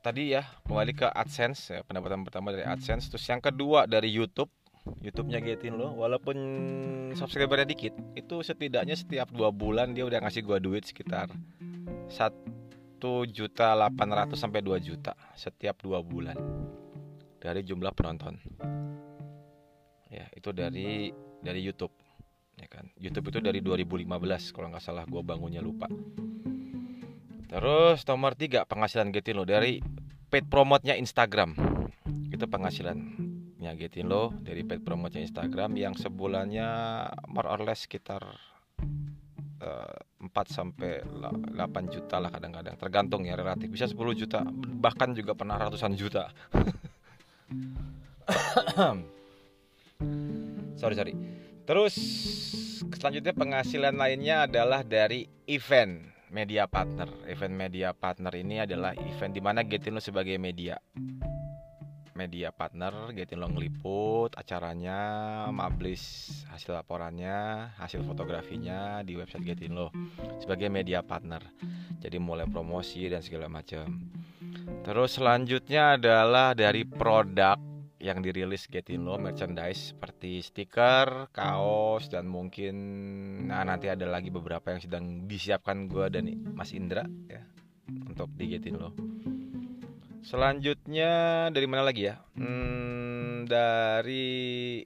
tadi 0.00 0.32
ya 0.32 0.48
kembali 0.64 0.96
ke 0.96 1.12
AdSense 1.12 1.76
ya, 1.76 1.80
pendapatan 1.84 2.24
pertama 2.24 2.56
dari 2.56 2.64
AdSense. 2.64 3.12
Terus 3.12 3.28
yang 3.28 3.44
kedua 3.44 3.84
dari 3.84 4.08
YouTube 4.08 4.63
YouTube-nya 4.84 5.40
Getin 5.40 5.80
lo 5.80 5.96
walaupun 5.96 6.36
subscribernya 7.16 7.64
dikit 7.64 7.96
itu 8.12 8.44
setidaknya 8.44 8.92
setiap 8.92 9.32
dua 9.32 9.48
bulan 9.48 9.96
dia 9.96 10.04
udah 10.04 10.20
ngasih 10.20 10.44
gua 10.44 10.60
duit 10.60 10.84
sekitar 10.84 11.32
satu 12.08 13.24
juta 13.24 13.72
delapan 13.72 14.08
ratus 14.12 14.40
sampai 14.40 14.60
dua 14.60 14.76
juta 14.76 15.16
setiap 15.32 15.80
dua 15.80 16.04
bulan 16.04 16.36
dari 17.40 17.60
jumlah 17.60 17.92
penonton. 17.92 18.40
Ya 20.08 20.28
itu 20.32 20.52
dari 20.52 21.12
dari 21.40 21.60
YouTube 21.60 21.92
ya 22.56 22.68
kan? 22.68 22.88
YouTube 22.96 23.28
itu 23.28 23.38
dari 23.44 23.60
2015 23.60 24.08
kalau 24.56 24.72
nggak 24.72 24.84
salah 24.84 25.04
gua 25.04 25.20
bangunnya 25.20 25.60
lupa. 25.60 25.88
Terus 27.48 28.04
nomor 28.08 28.32
tiga 28.36 28.64
penghasilan 28.64 29.12
Getin 29.12 29.36
lo 29.36 29.44
dari 29.44 29.84
paid 30.32 30.48
promote-nya 30.48 30.96
Instagram. 30.96 31.56
Itu 32.32 32.48
penghasilan 32.48 33.23
nyagetin 33.64 34.06
lo 34.06 34.30
dari 34.36 34.60
paid 34.62 34.84
promote 34.84 35.16
Instagram 35.16 35.74
yang 35.80 35.96
sebulannya 35.96 36.68
more 37.32 37.48
or 37.48 37.64
less 37.64 37.88
sekitar 37.88 38.20
eh, 39.64 39.96
4 40.20 40.30
sampai 40.48 41.00
8 41.04 41.56
juta 41.92 42.16
lah 42.20 42.28
kadang-kadang. 42.32 42.76
Tergantung 42.76 43.24
ya 43.24 43.36
relatif. 43.36 43.68
Bisa 43.72 43.88
10 43.88 43.96
juta 44.16 44.44
bahkan 44.80 45.12
juga 45.16 45.32
pernah 45.32 45.56
ratusan 45.56 45.96
juta. 45.96 46.28
Sorry 50.74 50.94
sorry. 50.98 51.14
Terus 51.64 51.94
selanjutnya 52.92 53.32
penghasilan 53.32 53.94
lainnya 53.96 54.44
adalah 54.44 54.84
dari 54.84 55.24
event 55.48 56.12
media 56.28 56.66
partner. 56.66 57.08
Event 57.30 57.54
media 57.54 57.94
partner 57.94 58.34
ini 58.34 58.60
adalah 58.66 58.92
event 58.92 59.32
di 59.32 59.40
mana 59.40 59.62
Getino 59.64 60.02
sebagai 60.02 60.36
media 60.36 60.76
media 62.14 62.54
partner 62.54 63.10
Getino 63.12 63.50
ngeliput 63.50 64.34
acaranya, 64.38 64.98
mablis 65.50 66.02
hasil 66.50 66.74
laporannya, 66.74 67.70
hasil 67.78 68.02
fotografinya 68.06 69.02
di 69.02 69.18
website 69.18 69.54
Getino 69.54 69.90
sebagai 70.38 70.70
media 70.70 71.02
partner. 71.02 71.42
Jadi 71.98 72.16
mulai 72.18 72.46
promosi 72.48 73.06
dan 73.10 73.20
segala 73.20 73.50
macam. 73.50 74.10
Terus 74.84 75.20
selanjutnya 75.20 76.00
adalah 76.00 76.56
dari 76.56 76.84
produk 76.88 77.74
yang 78.04 78.20
dirilis 78.20 78.68
Getindo 78.68 79.16
merchandise 79.16 79.96
seperti 79.96 80.44
stiker, 80.44 81.32
kaos 81.32 82.12
dan 82.12 82.28
mungkin 82.28 82.76
nah 83.48 83.64
nanti 83.64 83.88
ada 83.88 84.04
lagi 84.04 84.28
beberapa 84.28 84.76
yang 84.76 84.80
sedang 84.84 85.04
disiapkan 85.24 85.88
gue 85.88 86.12
dan 86.12 86.28
Mas 86.52 86.76
Indra 86.76 87.08
ya 87.24 87.40
untuk 87.88 88.28
di 88.36 88.52
Getindo. 88.52 88.92
Selanjutnya 90.24 91.12
dari 91.52 91.66
mana 91.68 91.84
lagi 91.84 92.08
ya? 92.08 92.16
Hmm, 92.34 93.44
dari 93.44 94.80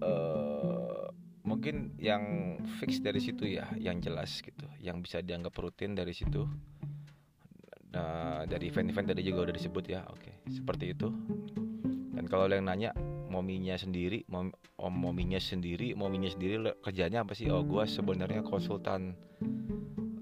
uh, 0.00 1.06
mungkin 1.44 1.92
yang 2.00 2.56
fix 2.80 3.04
dari 3.04 3.20
situ 3.20 3.44
ya, 3.44 3.68
yang 3.76 4.00
jelas 4.00 4.40
gitu, 4.40 4.64
yang 4.80 5.04
bisa 5.04 5.20
dianggap 5.20 5.52
rutin 5.60 5.92
dari 5.92 6.16
situ. 6.16 6.48
Nah, 7.92 8.48
dari 8.48 8.72
event-event 8.72 9.12
tadi 9.12 9.22
juga 9.24 9.48
udah 9.48 9.54
disebut 9.54 9.84
ya, 9.88 10.04
oke, 10.08 10.48
seperti 10.48 10.96
itu 10.96 11.08
dan 12.18 12.26
kalau 12.26 12.50
yang 12.50 12.66
nanya 12.66 12.90
mominya 13.30 13.78
sendiri 13.78 14.26
mom, 14.26 14.50
om 14.74 14.90
mominya 14.90 15.38
sendiri 15.38 15.94
mominya 15.94 16.26
sendiri 16.26 16.58
kerjanya 16.82 17.22
apa 17.22 17.38
sih 17.38 17.46
oh 17.46 17.62
gue 17.62 17.86
sebenarnya 17.86 18.42
konsultan 18.42 19.14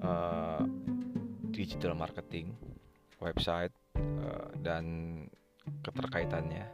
uh, 0.05 0.61
digital 1.57 1.97
marketing 1.97 2.53
website 3.17 3.73
dan 4.61 4.85
keterkaitannya 5.83 6.67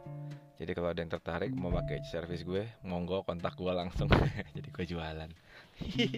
jadi 0.57 0.71
kalau 0.77 0.93
ada 0.93 1.01
yang 1.01 1.11
tertarik 1.11 1.51
mau 1.53 1.73
pakai 1.73 2.05
service 2.05 2.45
gue 2.45 2.65
monggo 2.85 3.25
kontak 3.25 3.57
gue 3.57 3.73
langsung 3.73 4.09
jadi 4.55 4.69
gue 4.69 4.85
jualan 4.85 5.29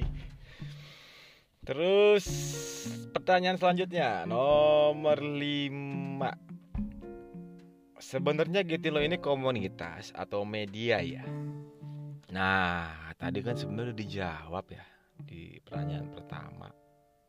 terus 1.67 2.25
pertanyaan 3.15 3.57
selanjutnya 3.57 4.29
nomor 4.29 5.17
5 5.17 6.45
sebenarnya 8.05 8.61
Getilo 8.61 9.01
ini 9.01 9.17
komunitas 9.17 10.13
atau 10.13 10.45
media 10.45 11.01
ya. 11.01 11.25
Nah, 12.29 13.09
tadi 13.17 13.41
kan 13.41 13.57
sebenarnya 13.57 13.97
dijawab 13.97 14.65
ya 14.69 14.85
di 15.25 15.57
pertanyaan 15.65 16.13
pertama. 16.13 16.69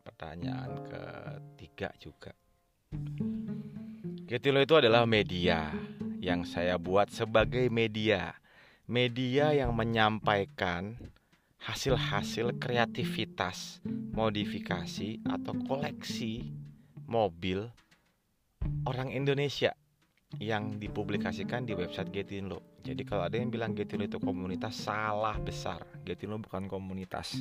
Pertanyaan 0.05 0.71
ketiga 0.87 1.89
juga. 1.97 2.33
Getilo 4.27 4.59
itu 4.59 4.75
adalah 4.75 5.07
media 5.07 5.71
yang 6.19 6.43
saya 6.43 6.83
buat 6.83 7.15
sebagai 7.15 7.71
media. 7.71 8.35
Media 8.91 9.55
yang 9.55 9.71
menyampaikan 9.71 10.99
hasil-hasil 11.63 12.59
kreativitas, 12.59 13.79
modifikasi 13.87 15.23
atau 15.31 15.55
koleksi 15.71 16.43
mobil 17.07 17.71
orang 18.83 19.15
Indonesia 19.15 19.71
yang 20.43 20.75
dipublikasikan 20.75 21.63
di 21.63 21.79
website 21.79 22.11
Getinlo. 22.11 22.83
Jadi 22.83 23.07
kalau 23.07 23.31
ada 23.31 23.39
yang 23.39 23.55
bilang 23.55 23.79
Getinlo 23.79 24.11
itu 24.11 24.19
komunitas 24.19 24.75
salah 24.75 25.39
besar. 25.39 25.87
Getinlo 26.03 26.43
bukan 26.43 26.67
komunitas. 26.67 27.39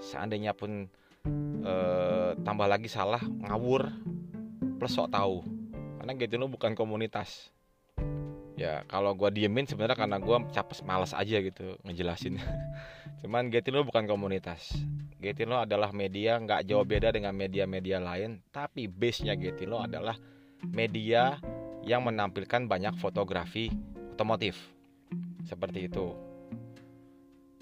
Seandainya 0.00 0.56
pun 0.56 0.88
eh, 1.60 2.30
tambah 2.40 2.64
lagi 2.64 2.88
salah 2.88 3.20
ngawur 3.20 3.92
plus 4.80 4.96
sok 4.96 5.12
tahu. 5.12 5.57
Karena 6.08 6.24
Getinlo 6.24 6.48
bukan 6.48 6.72
komunitas. 6.72 7.52
Ya 8.56 8.80
kalau 8.88 9.12
gue 9.12 9.28
diemin 9.28 9.68
sebenarnya 9.68 10.08
karena 10.08 10.16
gue 10.16 10.40
capek 10.56 10.80
malas 10.88 11.12
aja 11.12 11.36
gitu 11.36 11.76
ngejelasin. 11.84 12.40
Cuman 13.20 13.52
Getinlo 13.52 13.84
bukan 13.84 14.08
komunitas. 14.08 14.72
Getinlo 15.20 15.68
adalah 15.68 15.92
media 15.92 16.40
nggak 16.40 16.64
jauh 16.64 16.88
beda 16.88 17.12
dengan 17.12 17.36
media-media 17.36 18.00
lain, 18.00 18.40
tapi 18.48 18.88
base-nya 18.88 19.36
Getinlo 19.36 19.84
adalah 19.84 20.16
media 20.64 21.36
yang 21.84 22.08
menampilkan 22.08 22.64
banyak 22.64 22.96
fotografi 22.96 23.68
otomotif. 24.16 24.56
Seperti 25.44 25.92
itu. 25.92 26.16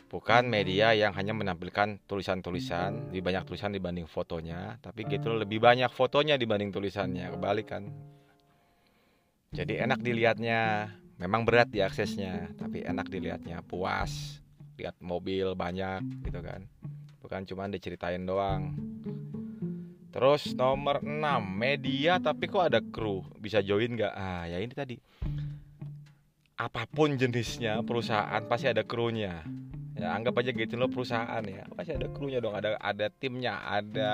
Bukan 0.06 0.46
media 0.46 0.94
yang 0.94 1.18
hanya 1.18 1.34
menampilkan 1.34 1.98
tulisan-tulisan, 2.06 3.10
lebih 3.10 3.26
banyak 3.26 3.42
tulisan 3.42 3.74
dibanding 3.74 4.06
fotonya, 4.06 4.78
tapi 4.78 5.02
gitu 5.10 5.34
lebih 5.34 5.58
banyak 5.58 5.90
fotonya 5.90 6.38
dibanding 6.38 6.70
tulisannya, 6.70 7.34
kebalik 7.34 7.74
kan. 7.74 7.90
Jadi 9.56 9.80
enak 9.80 10.04
dilihatnya, 10.04 10.92
memang 11.16 11.48
berat 11.48 11.72
diaksesnya, 11.72 12.52
tapi 12.60 12.84
enak 12.84 13.08
dilihatnya, 13.08 13.64
puas, 13.64 14.44
lihat 14.76 15.00
mobil 15.00 15.56
banyak 15.56 16.04
gitu 16.28 16.44
kan. 16.44 16.68
Bukan 17.24 17.48
cuma 17.48 17.64
diceritain 17.64 18.20
doang. 18.28 18.76
Terus 20.12 20.52
nomor 20.52 21.00
6 21.00 21.08
media 21.56 22.20
tapi 22.20 22.52
kok 22.52 22.68
ada 22.68 22.84
kru 22.84 23.24
bisa 23.40 23.64
join 23.64 23.96
nggak? 23.96 24.12
Ah 24.12 24.44
ya 24.44 24.60
ini 24.60 24.72
tadi 24.76 24.96
apa 26.56 26.88
pun 26.88 27.16
jenisnya 27.16 27.80
perusahaan 27.80 28.44
pasti 28.48 28.68
ada 28.68 28.84
krunya. 28.84 29.40
Ya 29.96 30.12
anggap 30.12 30.36
aja 30.44 30.52
gitu 30.52 30.76
loh 30.76 30.92
perusahaan 30.92 31.40
ya. 31.40 31.64
Pasti 31.72 31.96
ada 31.96 32.12
krunya 32.12 32.36
dong 32.36 32.52
ada 32.52 32.76
ada 32.76 33.08
timnya 33.08 33.64
ada 33.64 34.12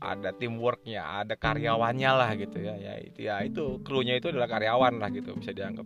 ada 0.00 0.30
teamworknya 0.32 1.04
ada 1.20 1.36
karyawannya 1.36 2.10
lah 2.16 2.30
gitu 2.40 2.64
ya. 2.64 2.74
Ya 2.80 2.94
itu 3.04 3.18
ya 3.28 3.44
itu 3.44 3.84
krunya 3.84 4.16
itu 4.16 4.32
adalah 4.32 4.48
karyawan 4.48 4.96
lah 4.96 5.12
gitu 5.12 5.36
bisa 5.36 5.52
dianggap. 5.52 5.84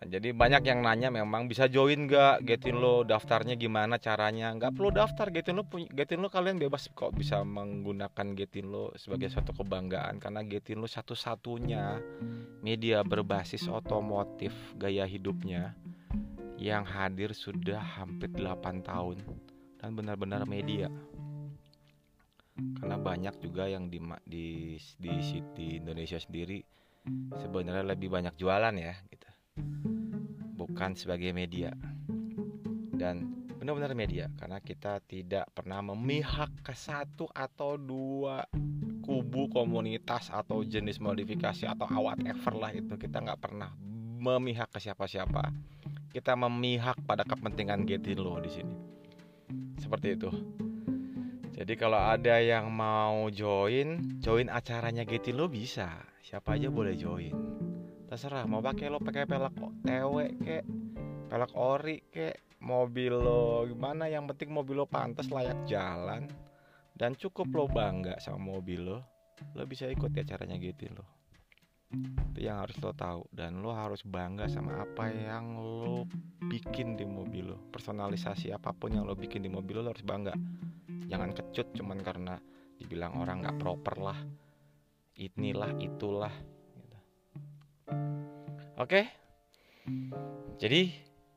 Nah, 0.00 0.08
jadi 0.08 0.32
banyak 0.32 0.64
yang 0.64 0.80
nanya 0.80 1.12
memang 1.12 1.44
bisa 1.44 1.68
join 1.68 2.08
gak 2.08 2.40
Getin 2.48 2.80
lo 2.80 3.04
daftarnya 3.04 3.52
gimana 3.60 4.00
caranya. 4.00 4.48
Nggak 4.56 4.72
perlu 4.72 4.88
daftar 4.88 5.28
Getin 5.28 5.60
lo 5.60 5.68
Getin 5.68 6.24
lo 6.24 6.32
kalian 6.32 6.56
bebas 6.56 6.88
kok 6.88 7.12
bisa 7.12 7.44
menggunakan 7.44 8.32
Getin 8.32 8.72
lo 8.72 8.96
sebagai 8.96 9.28
satu 9.28 9.52
kebanggaan. 9.52 10.16
Karena 10.16 10.40
Getin 10.40 10.80
lo 10.80 10.88
satu-satunya 10.88 12.00
media 12.64 13.04
berbasis 13.04 13.68
otomotif 13.68 14.56
gaya 14.80 15.04
hidupnya 15.04 15.76
yang 16.60 16.84
hadir 16.84 17.32
sudah 17.32 17.80
hampir 17.80 18.28
8 18.28 18.84
tahun 18.84 19.16
dan 19.80 19.96
benar-benar 19.96 20.44
media. 20.44 20.92
Karena 22.76 23.00
banyak 23.00 23.40
juga 23.40 23.64
yang 23.64 23.88
di 23.88 23.96
di 24.28 24.76
di, 25.00 25.12
di 25.56 25.66
Indonesia 25.80 26.20
sendiri 26.20 26.60
sebenarnya 27.40 27.96
lebih 27.96 28.12
banyak 28.12 28.36
jualan 28.36 28.76
ya 28.76 28.92
gitu. 29.08 29.28
Bukan 30.60 30.92
sebagai 31.00 31.32
media. 31.32 31.72
Dan 32.92 33.48
benar-benar 33.56 33.96
media 33.96 34.28
karena 34.36 34.60
kita 34.60 35.00
tidak 35.08 35.48
pernah 35.56 35.80
memihak 35.80 36.60
ke 36.60 36.76
satu 36.76 37.24
atau 37.32 37.80
dua 37.80 38.44
kubu 39.00 39.48
komunitas 39.48 40.28
atau 40.28 40.60
jenis 40.60 41.00
modifikasi 41.00 41.64
atau 41.64 41.88
whatever 41.88 42.52
lah 42.52 42.76
itu. 42.76 43.00
Kita 43.00 43.24
nggak 43.24 43.40
pernah 43.40 43.72
memihak 44.20 44.68
ke 44.68 44.84
siapa-siapa 44.84 45.48
kita 46.10 46.34
memihak 46.34 46.98
pada 47.06 47.22
kepentingan 47.22 47.86
Getindo 47.86 48.34
di 48.42 48.50
sini. 48.50 48.74
Seperti 49.78 50.18
itu. 50.18 50.30
Jadi 51.54 51.76
kalau 51.78 51.98
ada 51.98 52.40
yang 52.42 52.72
mau 52.72 53.30
join 53.30 54.18
join 54.18 54.50
acaranya 54.50 55.06
Getindo 55.06 55.46
bisa. 55.46 56.02
Siapa 56.18 56.58
aja 56.58 56.66
boleh 56.66 56.98
join. 56.98 57.34
Terserah 58.10 58.42
mau 58.50 58.58
pakai 58.58 58.90
lo 58.90 58.98
pakai 58.98 59.24
pelak 59.24 59.54
TW 59.86 60.14
kek 60.42 60.64
pelak 61.30 61.52
ori 61.54 62.02
kek 62.10 62.58
mobil 62.58 63.14
lo 63.14 63.70
gimana 63.70 64.10
yang 64.10 64.26
penting 64.26 64.50
mobil 64.50 64.82
lo 64.82 64.86
pantas 64.90 65.30
layak 65.30 65.62
jalan. 65.70 66.26
Dan 66.90 67.14
cukup 67.14 67.48
lo 67.54 67.64
bangga 67.70 68.18
sama 68.18 68.58
mobil 68.58 68.82
lo 68.82 68.98
lo 69.56 69.62
bisa 69.64 69.88
ikut 69.88 70.12
ya 70.12 70.24
caranya 70.26 70.60
gitu 70.60 70.90
lo 70.92 71.19
itu 71.90 72.40
yang 72.46 72.62
harus 72.62 72.78
lo 72.78 72.94
tahu. 72.94 73.26
Dan 73.34 73.60
lo 73.60 73.74
harus 73.74 74.06
bangga 74.06 74.46
sama 74.46 74.82
apa 74.82 75.10
yang 75.10 75.58
lo 75.58 76.06
bikin 76.46 76.94
di 76.94 77.04
mobil 77.04 77.54
lo. 77.54 77.58
Personalisasi 77.70 78.54
apa 78.54 78.70
pun 78.70 78.94
yang 78.94 79.04
lo 79.04 79.18
bikin 79.18 79.42
di 79.42 79.50
mobil 79.50 79.82
lo, 79.82 79.90
lo 79.90 79.90
harus 79.92 80.06
bangga. 80.06 80.34
Jangan 81.10 81.34
kecut 81.34 81.74
cuman 81.74 81.98
karena 82.00 82.38
dibilang 82.78 83.18
orang 83.18 83.42
nggak 83.42 83.58
proper 83.58 83.96
lah. 83.98 84.18
Inilah 85.20 85.76
itulah 85.82 86.32
Oke. 88.80 89.04
Jadi 90.56 90.88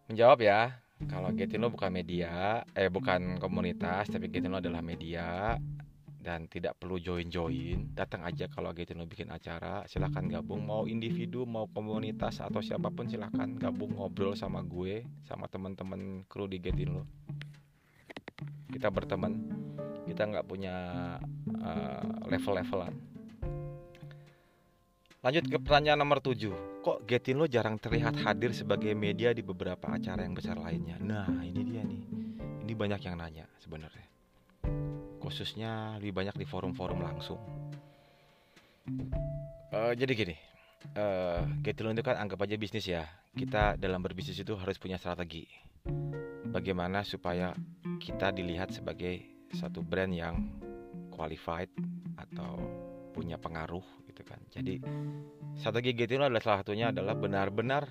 menjawab 0.08 0.40
ya, 0.40 0.80
kalau 1.12 1.36
Getino 1.36 1.68
bukan 1.68 1.92
media, 1.92 2.64
eh 2.72 2.88
bukan 2.88 3.36
komunitas, 3.36 4.08
tapi 4.08 4.32
Getino 4.32 4.64
adalah 4.64 4.80
media 4.80 5.60
dan 6.24 6.48
tidak 6.48 6.80
perlu 6.80 6.96
join-join 6.96 7.92
datang 7.92 8.24
aja 8.24 8.48
kalau 8.48 8.72
Getin 8.72 8.96
lo 8.96 9.06
bikin 9.06 9.28
acara 9.28 9.84
silahkan 9.92 10.24
gabung. 10.32 10.64
Mau 10.64 10.88
individu 10.88 11.44
mau 11.44 11.68
komunitas 11.68 12.40
atau 12.40 12.64
siapa 12.64 12.88
pun 12.96 13.12
silahkan 13.12 13.52
gabung 13.60 14.00
ngobrol 14.00 14.32
sama 14.40 14.64
gue 14.64 15.04
sama 15.28 15.52
teman-teman 15.52 16.24
kru 16.32 16.48
di 16.48 16.64
Getin 16.64 16.96
lo 16.96 17.04
kita 18.72 18.90
berteman 18.90 19.38
kita 20.10 20.26
nggak 20.26 20.48
punya 20.50 20.76
uh, 21.62 22.04
level-levelan. 22.26 22.96
Lanjut 25.24 25.46
ke 25.48 25.56
pertanyaan 25.62 26.02
nomor 26.02 26.20
7 26.24 26.82
kok 26.84 27.04
Getin 27.04 27.38
lo 27.40 27.46
jarang 27.52 27.76
terlihat 27.78 28.16
hadir 28.24 28.56
sebagai 28.56 28.96
media 28.96 29.36
di 29.36 29.44
beberapa 29.44 29.92
acara 29.92 30.24
yang 30.24 30.36
besar 30.36 30.56
lainnya? 30.56 30.96
Nah 31.04 31.44
ini 31.44 31.62
dia 31.68 31.84
nih. 31.84 32.02
Ini 32.64 32.74
banyak 32.76 33.02
yang 33.04 33.16
nanya 33.20 33.46
sebenarnya 33.60 34.13
khususnya 35.34 35.98
lebih 35.98 36.14
banyak 36.14 36.38
di 36.38 36.46
forum-forum 36.46 37.02
langsung. 37.02 37.42
Uh, 39.74 39.98
jadi 39.98 40.14
gini, 40.14 40.38
uh, 40.94 41.42
Getilun 41.66 41.98
itu 41.98 42.06
kan 42.06 42.22
anggap 42.22 42.46
aja 42.46 42.54
bisnis 42.54 42.86
ya. 42.86 43.10
Kita 43.34 43.74
dalam 43.82 44.06
berbisnis 44.06 44.38
itu 44.38 44.54
harus 44.54 44.78
punya 44.78 45.02
strategi. 45.02 45.50
Bagaimana 46.54 47.02
supaya 47.02 47.50
kita 47.98 48.30
dilihat 48.30 48.78
sebagai 48.78 49.26
satu 49.58 49.82
brand 49.82 50.14
yang 50.14 50.54
qualified 51.10 51.74
atau 52.14 52.62
punya 53.10 53.42
pengaruh 53.42 54.06
gitu 54.06 54.22
kan. 54.22 54.38
Jadi 54.54 54.86
strategi 55.58 55.98
Getilun 55.98 56.30
adalah 56.30 56.46
salah 56.46 56.60
satunya 56.62 56.94
adalah 56.94 57.18
benar-benar 57.18 57.90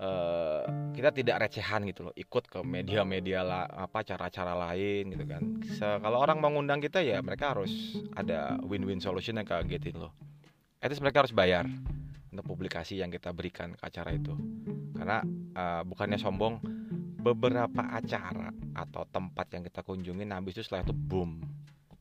uh, 0.00 0.62
kita 0.92 1.12
tidak 1.12 1.48
recehan 1.48 1.84
gitu 1.88 2.08
loh 2.08 2.14
ikut 2.16 2.44
ke 2.48 2.60
media-media 2.64 3.40
la, 3.44 3.68
apa 3.68 4.04
cara-cara 4.04 4.52
lain 4.56 5.12
gitu 5.12 5.24
kan. 5.24 5.42
Se 5.64 5.86
kalau 6.00 6.20
orang 6.20 6.40
mengundang 6.40 6.80
kita 6.80 7.00
ya 7.00 7.20
mereka 7.20 7.56
harus 7.56 8.00
ada 8.16 8.56
win-win 8.64 9.00
solution 9.00 9.36
yang 9.36 9.48
kagetin 9.48 9.96
loh. 10.00 10.12
Itu 10.80 11.00
mereka 11.02 11.26
harus 11.26 11.34
bayar 11.34 11.66
untuk 12.30 12.46
publikasi 12.46 13.00
yang 13.00 13.10
kita 13.10 13.32
berikan 13.32 13.74
ke 13.74 13.82
acara 13.82 14.14
itu. 14.14 14.32
Karena 14.96 15.20
uh, 15.56 15.82
bukannya 15.84 16.20
sombong 16.20 16.60
beberapa 17.20 17.82
acara 17.90 18.54
atau 18.76 19.02
tempat 19.10 19.50
yang 19.50 19.66
kita 19.66 19.82
kunjungi 19.82 20.24
habis 20.30 20.54
itu 20.54 20.62
setelah 20.62 20.86
itu 20.86 20.94
boom 20.94 21.42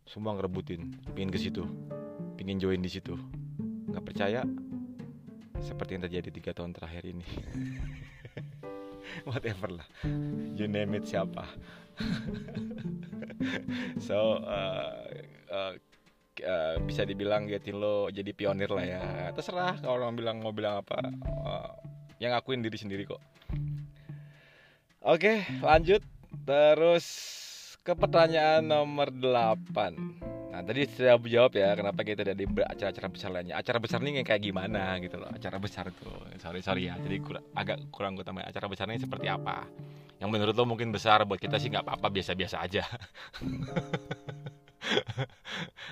semua 0.06 0.38
ngerebutin 0.38 1.02
pingin 1.18 1.34
ke 1.34 1.42
situ 1.42 1.66
pingin 2.38 2.62
join 2.62 2.78
di 2.84 2.92
situ. 2.92 3.18
Nggak 3.90 4.06
percaya 4.06 4.46
seperti 5.64 5.96
yang 5.96 6.04
terjadi 6.10 6.30
tiga 6.32 6.52
tahun 6.52 6.76
terakhir 6.76 7.04
ini. 7.08 7.28
Whatever 9.30 9.72
lah. 9.80 9.88
You 10.58 10.68
name 10.68 10.98
it 11.00 11.08
siapa. 11.08 11.46
So 14.08 14.42
uh, 14.44 15.08
uh, 15.52 16.76
bisa 16.84 17.08
dibilang 17.08 17.48
Getin 17.48 17.80
lo 17.80 18.12
jadi 18.12 18.32
pionir 18.36 18.72
lah 18.72 18.86
ya. 18.86 19.04
Terserah 19.32 19.80
kalau 19.80 20.04
orang 20.04 20.16
bilang 20.18 20.38
mau 20.44 20.52
bilang 20.52 20.84
apa. 20.84 21.00
Uh, 21.24 21.72
yang 22.20 22.36
akuin 22.36 22.64
diri 22.64 22.76
sendiri 22.76 23.04
kok. 23.08 23.22
Oke 25.06 25.20
okay, 25.20 25.38
lanjut. 25.62 26.02
Terus 26.44 27.06
ke 27.86 27.94
pertanyaan 27.94 28.66
nomor 28.66 29.14
8 29.14 30.45
Nah 30.56 30.64
tadi 30.64 30.88
sudah 30.88 31.20
jawab 31.20 31.52
ya 31.60 31.76
kenapa 31.76 32.00
kita 32.08 32.32
di 32.32 32.48
acara-acara 32.48 33.12
besar 33.12 33.28
lainnya. 33.36 33.60
Acara 33.60 33.76
besar 33.76 34.00
ini 34.00 34.24
kayak 34.24 34.40
gimana 34.40 34.96
gitu 35.04 35.20
loh. 35.20 35.28
Acara 35.28 35.60
besar 35.60 35.92
tuh. 35.92 36.16
Sorry 36.40 36.64
sorry 36.64 36.88
ya. 36.88 36.96
Jadi 36.96 37.20
kur 37.20 37.44
agak 37.52 37.92
kurang 37.92 38.16
gue 38.16 38.24
tambah. 38.24 38.40
Acara 38.40 38.72
besar 38.72 38.88
ini 38.88 39.04
seperti 39.04 39.28
apa? 39.28 39.68
Yang 40.24 40.30
menurut 40.32 40.56
lo 40.56 40.64
mungkin 40.64 40.96
besar 40.96 41.28
buat 41.28 41.44
kita 41.44 41.60
sih 41.60 41.68
nggak 41.68 41.84
apa-apa 41.84 42.08
biasa-biasa 42.08 42.64
aja. 42.64 42.88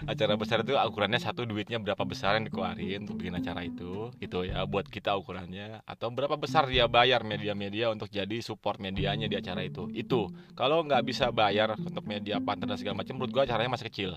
acara 0.04 0.36
besar 0.36 0.62
itu 0.62 0.76
ukurannya 0.76 1.20
satu 1.20 1.48
duitnya 1.48 1.80
berapa 1.80 2.04
besar 2.04 2.38
yang 2.38 2.46
dikeluarin 2.52 3.08
untuk 3.08 3.16
bikin 3.24 3.36
acara 3.40 3.64
itu 3.66 4.12
gitu 4.20 4.46
ya 4.46 4.68
buat 4.68 4.86
kita 4.86 5.16
ukurannya 5.18 5.82
atau 5.88 6.12
berapa 6.12 6.36
besar 6.36 6.68
dia 6.70 6.86
bayar 6.86 7.24
media-media 7.24 7.90
untuk 7.90 8.12
jadi 8.12 8.44
support 8.44 8.78
medianya 8.84 9.26
di 9.32 9.36
acara 9.40 9.64
itu 9.64 9.90
itu 9.96 10.30
kalau 10.54 10.84
nggak 10.84 11.04
bisa 11.08 11.32
bayar 11.32 11.74
untuk 11.80 12.04
media 12.06 12.38
partner 12.44 12.76
dan 12.76 12.78
segala 12.78 13.02
macam 13.02 13.18
menurut 13.18 13.32
gua 13.32 13.44
acaranya 13.48 13.72
masih 13.74 13.88
kecil 13.90 14.12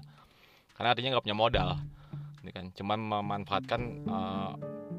karena 0.76 0.92
artinya 0.92 1.10
nggak 1.16 1.24
punya 1.24 1.38
modal. 1.38 1.70
Ini 2.44 2.50
kan 2.52 2.64
cuman 2.76 2.98
memanfaatkan 3.00 3.80
uh, 4.06 4.52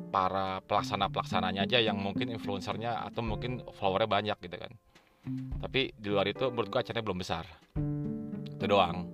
para 0.10 0.60
pelaksana 0.66 1.08
pelaksananya 1.08 1.64
aja 1.70 1.78
yang 1.80 2.02
mungkin 2.02 2.34
influencernya 2.34 3.08
atau 3.08 3.22
mungkin 3.22 3.62
followernya 3.78 4.10
banyak 4.10 4.38
gitu 4.42 4.58
kan. 4.58 4.74
Tapi 5.62 5.94
di 5.96 6.08
luar 6.10 6.28
itu 6.28 6.50
menurut 6.50 6.68
gua 6.74 6.82
acaranya 6.82 7.06
belum 7.06 7.20
besar. 7.22 7.46
Itu 8.58 8.66
doang. 8.66 9.06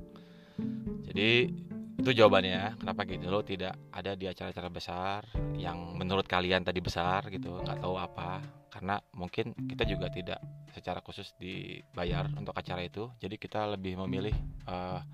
Jadi 1.03 1.51
itu 1.99 2.09
jawabannya 2.09 2.79
kenapa 2.81 3.05
gitu? 3.05 3.27
Lo 3.29 3.45
tidak 3.45 3.77
ada 3.93 4.17
di 4.17 4.25
acara-acara 4.25 4.69
besar 4.71 5.21
yang 5.59 5.93
menurut 5.93 6.25
kalian 6.25 6.65
tadi 6.65 6.79
besar 6.81 7.27
gitu 7.29 7.59
nggak 7.61 7.83
tahu 7.83 7.95
apa. 7.99 8.41
Karena 8.73 8.97
mungkin 9.13 9.53
kita 9.69 9.85
juga 9.85 10.09
tidak 10.09 10.41
secara 10.73 11.03
khusus 11.05 11.37
dibayar 11.37 12.25
untuk 12.33 12.57
acara 12.57 12.81
itu. 12.81 13.11
Jadi 13.21 13.35
kita 13.37 13.77
lebih 13.77 13.99
memilih 14.01 14.33
uh, 14.65 15.05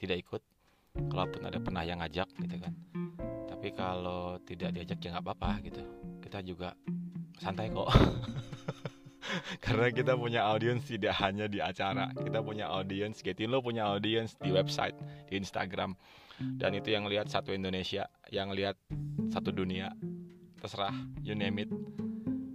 tidak 0.00 0.24
ikut 0.24 0.42
kalaupun 1.12 1.42
ada 1.44 1.58
pernah 1.60 1.84
yang 1.84 2.00
ngajak 2.00 2.28
gitu 2.40 2.56
kan. 2.60 2.72
Tapi 3.48 3.68
kalau 3.76 4.40
tidak 4.48 4.74
diajak 4.74 4.98
ya 5.00 5.08
nggak 5.12 5.24
apa-apa 5.28 5.50
gitu. 5.64 5.82
Kita 6.24 6.38
juga 6.40 6.72
santai 7.40 7.68
kok. 7.68 7.88
Karena 9.64 9.88
kita 9.88 10.12
punya 10.18 10.44
audiens 10.44 10.84
tidak 10.84 11.16
hanya 11.22 11.48
di 11.48 11.62
acara. 11.62 12.12
Kita 12.12 12.44
punya 12.44 12.68
audiens 12.68 13.22
lo 13.48 13.64
punya 13.64 13.88
audiens 13.88 14.36
di 14.40 14.50
website 14.52 14.96
di 15.28 15.40
Instagram. 15.40 15.96
Dan 16.42 16.74
itu 16.74 16.90
yang 16.90 17.06
lihat 17.06 17.30
satu 17.30 17.54
Indonesia 17.54 18.08
yang 18.28 18.50
lihat 18.52 18.76
satu 19.30 19.54
dunia. 19.54 19.94
Terserah 20.58 20.92
you 21.22 21.36
name 21.38 21.64
it. 21.64 21.70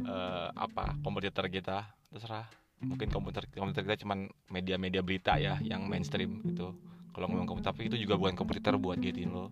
Uh, 0.07 0.51
apa 0.53 0.97
kompetitor 1.01 1.49
kita 1.49 1.87
terserah. 2.11 2.45
Mungkin 2.77 3.09
komputer 3.09 3.49
komputer 3.57 3.81
kita 3.89 4.05
cuman 4.05 4.29
media-media 4.53 5.01
berita 5.01 5.39
ya 5.41 5.57
yang 5.65 5.89
mainstream 5.89 6.45
gitu 6.45 6.77
kalau 7.17 7.33
ngomong 7.33 7.49
komputer 7.49 7.73
tapi 7.73 7.89
itu 7.89 7.97
juga 7.97 8.13
bukan 8.13 8.37
komputer 8.37 8.77
buat 8.77 9.01
Getin 9.01 9.33
lo. 9.33 9.49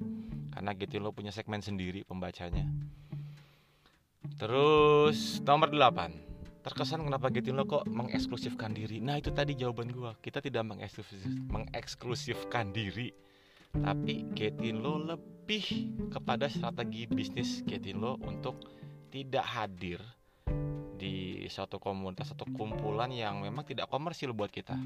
Karena 0.54 0.78
Getin 0.78 1.02
lo 1.02 1.10
punya 1.10 1.34
segmen 1.34 1.66
sendiri 1.66 2.06
pembacanya. 2.06 2.70
Terus 4.38 5.42
nomor 5.42 5.74
8 5.74 6.62
terkesan 6.62 7.02
kenapa 7.02 7.34
Getin 7.34 7.58
lo 7.58 7.66
kok 7.66 7.90
mengeksklusifkan 7.90 8.70
diri? 8.78 9.02
Nah 9.02 9.18
itu 9.18 9.34
tadi 9.34 9.58
jawaban 9.58 9.90
gua. 9.90 10.14
Kita 10.22 10.46
tidak 10.46 10.62
mengeksklusif, 10.62 11.26
mengeksklusifkan 11.50 12.70
diri. 12.70 13.10
Tapi 13.74 14.30
Getin 14.38 14.86
lo 14.86 15.02
lebih 15.02 15.66
kepada 16.14 16.46
strategi 16.46 17.10
bisnis 17.10 17.66
Getin 17.66 17.98
lo 17.98 18.22
untuk 18.22 18.62
tidak 19.10 19.46
hadir 19.46 19.98
di 21.02 21.50
suatu 21.50 21.82
komunitas 21.82 22.30
atau 22.34 22.46
kumpulan 22.54 23.10
yang 23.10 23.42
memang 23.42 23.66
tidak 23.66 23.90
komersil 23.90 24.38
buat 24.38 24.54
kita. 24.54 24.78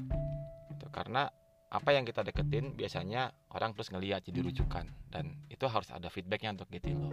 Itu 0.72 0.88
karena 0.88 1.28
apa 1.70 1.94
yang 1.94 2.02
kita 2.02 2.26
deketin 2.26 2.74
biasanya 2.74 3.30
orang 3.54 3.70
terus 3.78 3.94
ngeliat 3.94 4.26
jadi 4.26 4.42
rujukan. 4.42 4.86
Dan 5.06 5.38
itu 5.46 5.64
harus 5.70 5.86
ada 5.94 6.10
feedbacknya 6.10 6.58
untuk 6.58 6.66
gitu 6.74 6.90
lo 6.98 7.10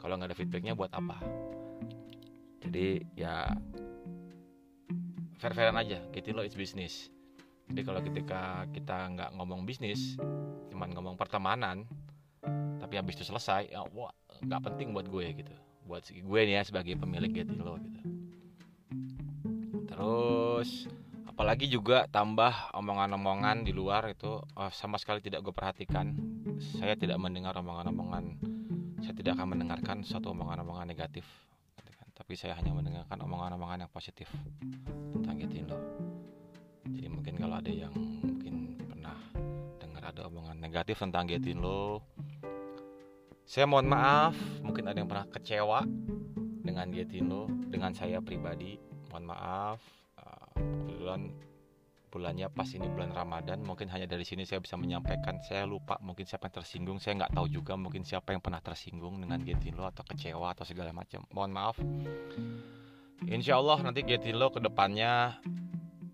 kalau 0.00 0.20
nggak 0.20 0.32
ada 0.32 0.36
feedbacknya 0.36 0.72
buat 0.72 0.92
apa? 0.92 1.20
Jadi 2.64 3.04
ya 3.16 3.44
fair-fairan 5.36 5.76
aja 5.76 6.00
gitu 6.16 6.32
lo 6.32 6.40
it's 6.40 6.56
business. 6.56 7.12
Jadi 7.68 7.80
kalau 7.84 8.00
ketika 8.00 8.64
kita 8.72 9.12
nggak 9.16 9.30
ngomong 9.36 9.68
bisnis 9.68 10.16
cuman 10.72 10.92
ngomong 10.96 11.16
pertemanan 11.20 11.84
tapi 12.80 13.00
habis 13.00 13.16
itu 13.16 13.24
selesai 13.24 13.72
ya 13.72 13.84
wah 13.92 14.12
nggak 14.44 14.60
penting 14.64 14.96
buat 14.96 15.08
gue 15.12 15.44
gitu. 15.44 15.54
Buat 15.84 16.08
gue 16.08 16.40
nih 16.48 16.56
ya 16.56 16.62
sebagai 16.64 16.96
pemilik 16.96 17.28
gitu 17.28 17.52
lo 17.60 17.76
gitu. 17.76 18.00
Terus 19.92 20.88
apalagi 21.34 21.66
juga 21.66 22.06
tambah 22.06 22.70
omongan-omongan 22.78 23.66
di 23.66 23.74
luar 23.74 24.06
itu 24.14 24.38
oh, 24.38 24.70
sama 24.70 25.02
sekali 25.02 25.18
tidak 25.18 25.42
gue 25.42 25.50
perhatikan. 25.50 26.14
Saya 26.78 26.94
tidak 26.94 27.18
mendengar 27.18 27.58
omongan-omongan 27.58 28.54
saya 29.04 29.20
tidak 29.20 29.36
akan 29.36 29.48
mendengarkan 29.52 30.00
suatu 30.00 30.32
omongan-omongan 30.32 30.88
negatif 30.88 31.28
gitu 31.76 31.92
kan. 31.92 32.08
tapi 32.16 32.32
saya 32.40 32.56
hanya 32.56 32.72
mendengarkan 32.72 33.20
omongan-omongan 33.20 33.84
yang 33.84 33.92
positif 33.92 34.32
tentang 35.12 35.36
Getindo 35.44 35.76
jadi 36.88 37.12
mungkin 37.12 37.36
kalau 37.36 37.60
ada 37.60 37.68
yang 37.68 37.92
mungkin 37.92 38.80
pernah 38.80 39.20
dengar 39.76 40.08
ada 40.08 40.24
omongan 40.24 40.56
negatif 40.56 40.96
tentang 40.96 41.28
Getindo 41.28 42.00
saya 43.44 43.68
mohon 43.68 43.84
maaf. 43.84 44.32
Mungkin 44.64 44.88
ada 44.88 44.96
yang 44.96 45.04
pernah 45.04 45.28
kecewa 45.28 45.84
dengan 46.64 46.88
Getindo 46.88 47.44
dengan 47.68 47.92
saya 47.92 48.24
pribadi 48.24 48.80
mohon 49.12 49.28
maaf 49.28 50.03
kebetulan 50.54 51.30
bulannya 52.14 52.46
pas 52.46 52.70
ini 52.70 52.86
bulan 52.86 53.10
Ramadan 53.10 53.66
mungkin 53.66 53.90
hanya 53.90 54.06
dari 54.06 54.22
sini 54.22 54.46
saya 54.46 54.62
bisa 54.62 54.78
menyampaikan. 54.78 55.42
Saya 55.42 55.66
lupa 55.66 55.98
mungkin 55.98 56.22
siapa 56.22 56.46
yang 56.46 56.62
tersinggung 56.62 56.98
saya 57.02 57.18
nggak 57.18 57.34
tahu 57.34 57.50
juga 57.50 57.74
mungkin 57.74 58.06
siapa 58.06 58.30
yang 58.30 58.38
pernah 58.38 58.62
tersinggung 58.62 59.18
dengan 59.18 59.42
Getilo 59.42 59.82
atau 59.82 60.06
kecewa 60.06 60.54
atau 60.54 60.62
segala 60.62 60.94
macam. 60.94 61.26
Mohon 61.34 61.50
maaf. 61.50 61.76
Insya 63.26 63.58
Allah 63.58 63.82
nanti 63.82 64.06
Getilo 64.06 64.54
ke 64.54 64.62
depannya 64.62 65.42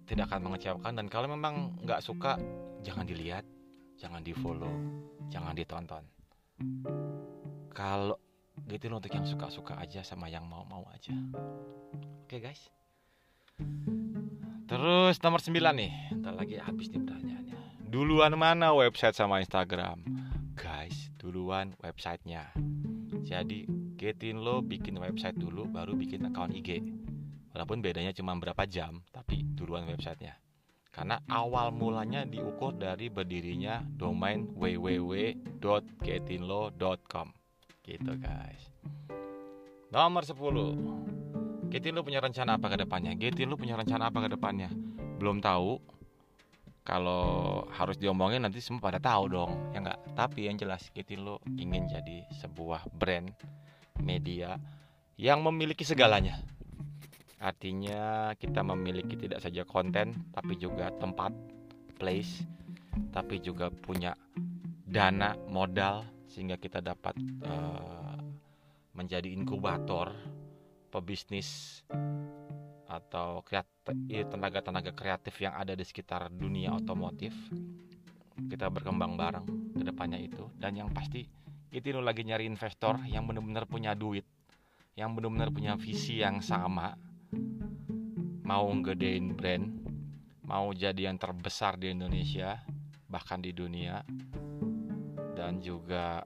tidak 0.08 0.32
akan 0.32 0.48
mengecewakan 0.48 0.92
dan 0.96 1.06
kalau 1.12 1.28
memang 1.28 1.76
nggak 1.84 2.00
suka 2.00 2.40
jangan 2.80 3.04
dilihat 3.04 3.44
jangan 4.00 4.24
di 4.24 4.32
follow 4.32 4.72
jangan 5.28 5.52
ditonton. 5.52 6.04
Kalau 7.76 8.16
gitu 8.66 8.88
untuk 8.88 9.12
yang 9.12 9.28
suka-suka 9.28 9.76
aja 9.76 10.00
sama 10.00 10.32
yang 10.32 10.48
mau-mau 10.48 10.88
aja. 10.96 11.12
Oke 12.24 12.40
guys 12.40 12.72
terus 14.70 15.18
nomor 15.26 15.42
9 15.42 15.50
nih. 15.50 16.14
Ntar 16.22 16.38
lagi 16.38 16.54
habis 16.62 16.94
nih 16.94 17.02
pertanyaannya. 17.02 17.58
Duluan 17.90 18.38
mana 18.38 18.70
website 18.70 19.18
sama 19.18 19.42
Instagram? 19.42 20.06
Guys 20.54 21.10
duluan 21.18 21.74
websitenya. 21.82 22.54
Jadi 23.26 23.66
Getin 23.98 24.38
lo 24.40 24.62
bikin 24.62 24.94
website 24.96 25.36
dulu 25.36 25.68
baru 25.68 25.92
bikin 25.98 26.24
account 26.30 26.54
IG 26.56 26.80
walaupun 27.52 27.82
bedanya 27.82 28.14
cuma 28.14 28.38
berapa 28.38 28.62
jam 28.70 29.02
tapi 29.10 29.42
duluan 29.58 29.90
websitenya. 29.90 30.38
Karena 30.90 31.22
awal 31.30 31.70
mulanya 31.74 32.24
diukur 32.26 32.74
dari 32.74 33.08
berdirinya 33.10 33.82
domain 33.84 34.46
www.getinlo.com 34.54 37.32
gitu 37.82 38.14
guys. 38.18 38.70
Nomor 39.90 40.22
10 40.22 41.19
Getinlo 41.70 42.02
punya 42.02 42.18
rencana 42.18 42.58
apa 42.58 42.66
ke 42.66 42.82
depannya? 42.82 43.14
Getinlo 43.14 43.54
punya 43.54 43.78
rencana 43.78 44.10
apa 44.10 44.26
ke 44.26 44.28
depannya? 44.34 44.68
Belum 45.22 45.38
tahu. 45.38 45.78
Kalau 46.82 47.62
harus 47.70 47.94
diomongin 47.94 48.42
nanti 48.42 48.58
semua 48.58 48.90
pada 48.90 48.98
tahu 48.98 49.30
dong. 49.30 49.54
Ya 49.70 49.78
enggak 49.78 50.00
tapi 50.18 50.50
yang 50.50 50.58
jelas 50.58 50.90
Getinlo 50.90 51.38
ingin 51.54 51.86
jadi 51.86 52.26
sebuah 52.42 52.90
brand 52.90 53.30
media 54.02 54.58
yang 55.14 55.46
memiliki 55.46 55.86
segalanya. 55.86 56.42
Artinya 57.38 58.34
kita 58.34 58.66
memiliki 58.66 59.14
tidak 59.14 59.38
saja 59.38 59.62
konten 59.62 60.26
tapi 60.34 60.58
juga 60.58 60.90
tempat, 60.98 61.30
place, 62.02 62.42
tapi 63.14 63.38
juga 63.38 63.70
punya 63.70 64.18
dana 64.90 65.38
modal 65.46 66.02
sehingga 66.26 66.58
kita 66.58 66.82
dapat 66.82 67.14
uh, 67.46 68.18
menjadi 68.98 69.30
inkubator 69.30 70.10
pebisnis 70.90 71.80
atau 72.90 73.46
iya, 74.10 74.26
tenaga-tenaga 74.26 74.90
kreatif 74.90 75.38
yang 75.38 75.54
ada 75.54 75.78
di 75.78 75.86
sekitar 75.86 76.26
dunia 76.34 76.74
otomotif. 76.74 77.32
Kita 78.50 78.66
berkembang 78.66 79.14
bareng 79.14 79.46
ke 79.78 79.82
depannya 79.86 80.18
itu. 80.18 80.50
Dan 80.58 80.74
yang 80.74 80.90
pasti 80.90 81.22
itu 81.70 81.94
lagi 82.02 82.26
nyari 82.26 82.50
investor 82.50 82.98
yang 83.06 83.30
benar-benar 83.30 83.70
punya 83.70 83.94
duit 83.94 84.26
yang 84.98 85.14
benar-benar 85.14 85.54
punya 85.54 85.72
visi 85.78 86.18
yang 86.18 86.42
sama. 86.42 86.92
Mau 88.44 88.66
ngedein 88.74 89.38
brand 89.38 89.66
mau 90.42 90.74
jadi 90.74 91.06
yang 91.06 91.14
terbesar 91.14 91.78
di 91.78 91.94
Indonesia 91.94 92.58
bahkan 93.06 93.38
di 93.38 93.54
dunia. 93.54 94.02
Dan 95.38 95.62
juga 95.62 96.20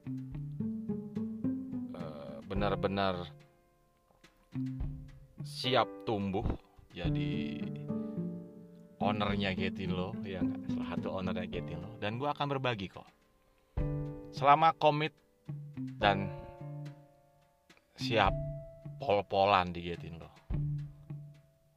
uh, 1.95 2.37
benar-benar 2.49 3.44
siap 5.45 5.87
tumbuh 6.09 6.45
jadi 6.95 7.61
ownernya 9.05 9.53
Getilo 9.53 10.17
ya 10.25 10.41
salah 10.71 10.89
satu 10.97 11.09
ownernya 11.21 11.47
Getilo. 11.51 12.01
Dan 12.01 12.17
gue 12.17 12.31
akan 12.31 12.47
berbagi 12.57 12.89
kok. 12.89 13.05
Selama 14.33 14.73
komit 14.79 15.13
dan 16.01 16.33
siap 17.99 18.33
pol-polan 19.03 19.71
di 19.75 19.85
Getilo 19.85 20.31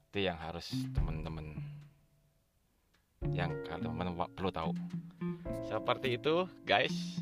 itu 0.08 0.26
yang 0.26 0.40
harus 0.40 0.66
teman-teman 0.96 1.62
yang 3.36 3.54
teman-teman 3.68 4.26
perlu 4.34 4.50
tahu. 4.50 4.72
Seperti 5.68 6.18
itu 6.18 6.48
guys. 6.64 7.22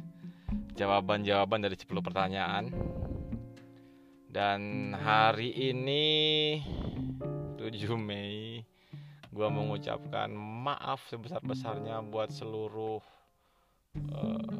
Jawaban-jawaban 0.76 1.63
dari 1.63 1.80
10 1.80 1.88
pertanyaan 2.04 2.68
dan 4.36 4.91
hari 4.91 5.56
ini 5.56 6.04
7 7.56 7.71
Mei 7.95 8.60
gue 9.32 9.48
mengucapkan 9.48 10.28
maaf 10.36 11.08
sebesar-besarnya 11.08 12.04
buat 12.04 12.36
seluruh 12.36 13.00
uh, 14.12 14.60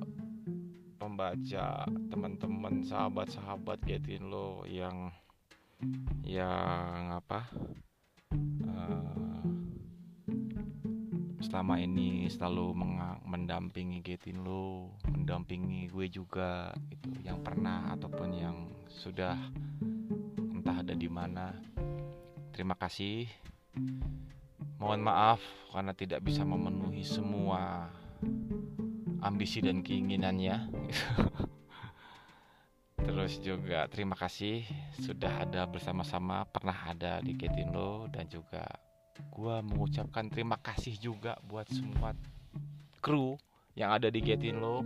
pembaca 0.95 1.83
teman-teman 2.07 2.88
sahabat-sahabat 2.88 3.83
Getin 3.83 4.31
lo 4.31 4.63
yang 4.63 5.11
yang 6.23 7.11
apa 7.19 7.51
selama 11.55 11.79
ini 11.79 12.27
selalu 12.27 12.75
mendampingi 13.23 14.03
Getin 14.03 14.43
lo, 14.43 14.91
mendampingi 15.07 15.87
gue 15.87 16.11
juga 16.11 16.67
itu 16.91 17.15
yang 17.23 17.39
pernah 17.47 17.95
ataupun 17.95 18.29
yang 18.35 18.67
sudah 18.91 19.39
entah 20.51 20.83
ada 20.83 20.91
di 20.91 21.07
mana. 21.07 21.55
Terima 22.51 22.75
kasih. 22.75 23.31
Mohon 24.83 25.07
maaf 25.07 25.39
karena 25.71 25.95
tidak 25.95 26.27
bisa 26.27 26.43
memenuhi 26.43 27.07
semua 27.07 27.87
ambisi 29.23 29.63
dan 29.63 29.79
keinginannya. 29.79 30.67
Terus 33.07 33.39
juga 33.39 33.87
terima 33.87 34.19
kasih 34.19 34.67
sudah 34.99 35.47
ada 35.47 35.63
bersama-sama, 35.71 36.43
pernah 36.51 36.75
ada 36.83 37.23
di 37.23 37.31
Getin 37.31 37.71
lo 37.71 38.11
dan 38.11 38.27
juga 38.27 38.67
gue 39.36 39.56
mengucapkan 39.63 40.28
terima 40.28 40.60
kasih 40.60 40.95
juga 40.99 41.36
buat 41.45 41.67
semua 41.71 42.15
kru 43.04 43.38
yang 43.75 43.91
ada 43.91 44.08
di 44.08 44.23
Getinlo 44.23 44.82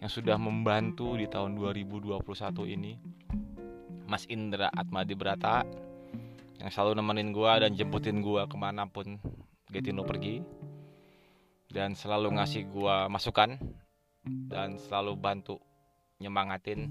yang 0.00 0.12
sudah 0.12 0.36
membantu 0.36 1.16
di 1.16 1.24
tahun 1.24 1.56
2021 1.56 2.20
ini. 2.76 2.92
Mas 4.06 4.22
Indra 4.30 4.70
Atmadi 4.70 5.18
Brata 5.18 5.66
yang 6.62 6.70
selalu 6.70 7.02
nemenin 7.02 7.34
gue 7.34 7.52
dan 7.58 7.74
jemputin 7.74 8.22
gue 8.22 8.46
ke 8.46 8.56
mana 8.56 8.86
pun 8.86 9.18
Getinlo 9.72 10.06
pergi. 10.06 10.44
Dan 11.66 11.98
selalu 11.98 12.38
ngasih 12.38 12.70
gue 12.70 12.96
masukan 13.10 13.58
dan 14.46 14.78
selalu 14.78 15.18
bantu 15.18 15.56
nyemangatin 16.22 16.88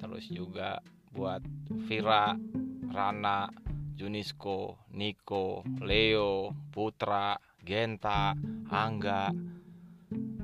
terus 0.00 0.26
juga 0.30 0.82
buat 1.12 1.42
Vira, 1.86 2.34
Rana, 2.90 3.50
Junisko, 3.98 4.78
Niko, 4.94 5.66
Leo, 5.82 6.54
Putra, 6.70 7.34
Genta, 7.58 8.30
Angga, 8.70 9.34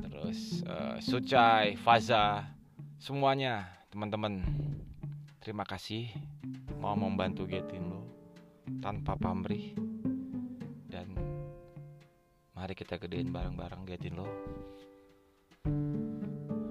terus 0.03 0.67
uh, 0.67 0.99
Sucai, 0.99 1.79
Faza, 1.79 2.51
semuanya 2.99 3.71
teman-teman. 3.95 4.43
Terima 5.39 5.63
kasih 5.63 6.11
mau 6.83 6.99
membantu 6.99 7.47
Getin 7.47 7.95
lo 7.95 8.03
tanpa 8.83 9.15
pamrih. 9.15 9.79
Dan 10.91 11.15
mari 12.59 12.75
kita 12.75 12.99
gedein 12.99 13.31
bareng-bareng 13.31 13.87
Getin 13.87 14.19
lo 14.19 14.27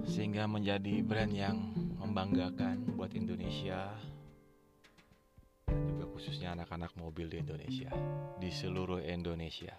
sehingga 0.04 0.44
menjadi 0.44 1.00
brand 1.00 1.32
yang 1.32 1.72
membanggakan 1.96 2.92
buat 2.92 3.16
Indonesia 3.16 3.88
khususnya 6.14 6.54
anak-anak 6.54 6.94
mobil 6.94 7.26
di 7.26 7.42
Indonesia, 7.42 7.90
di 8.38 8.54
seluruh 8.54 9.02
Indonesia. 9.02 9.74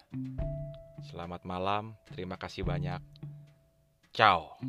Selamat 1.08 1.48
malam, 1.48 1.96
terima 2.12 2.36
kasih 2.36 2.60
banyak. 2.60 3.00
Ciao. 4.12 4.60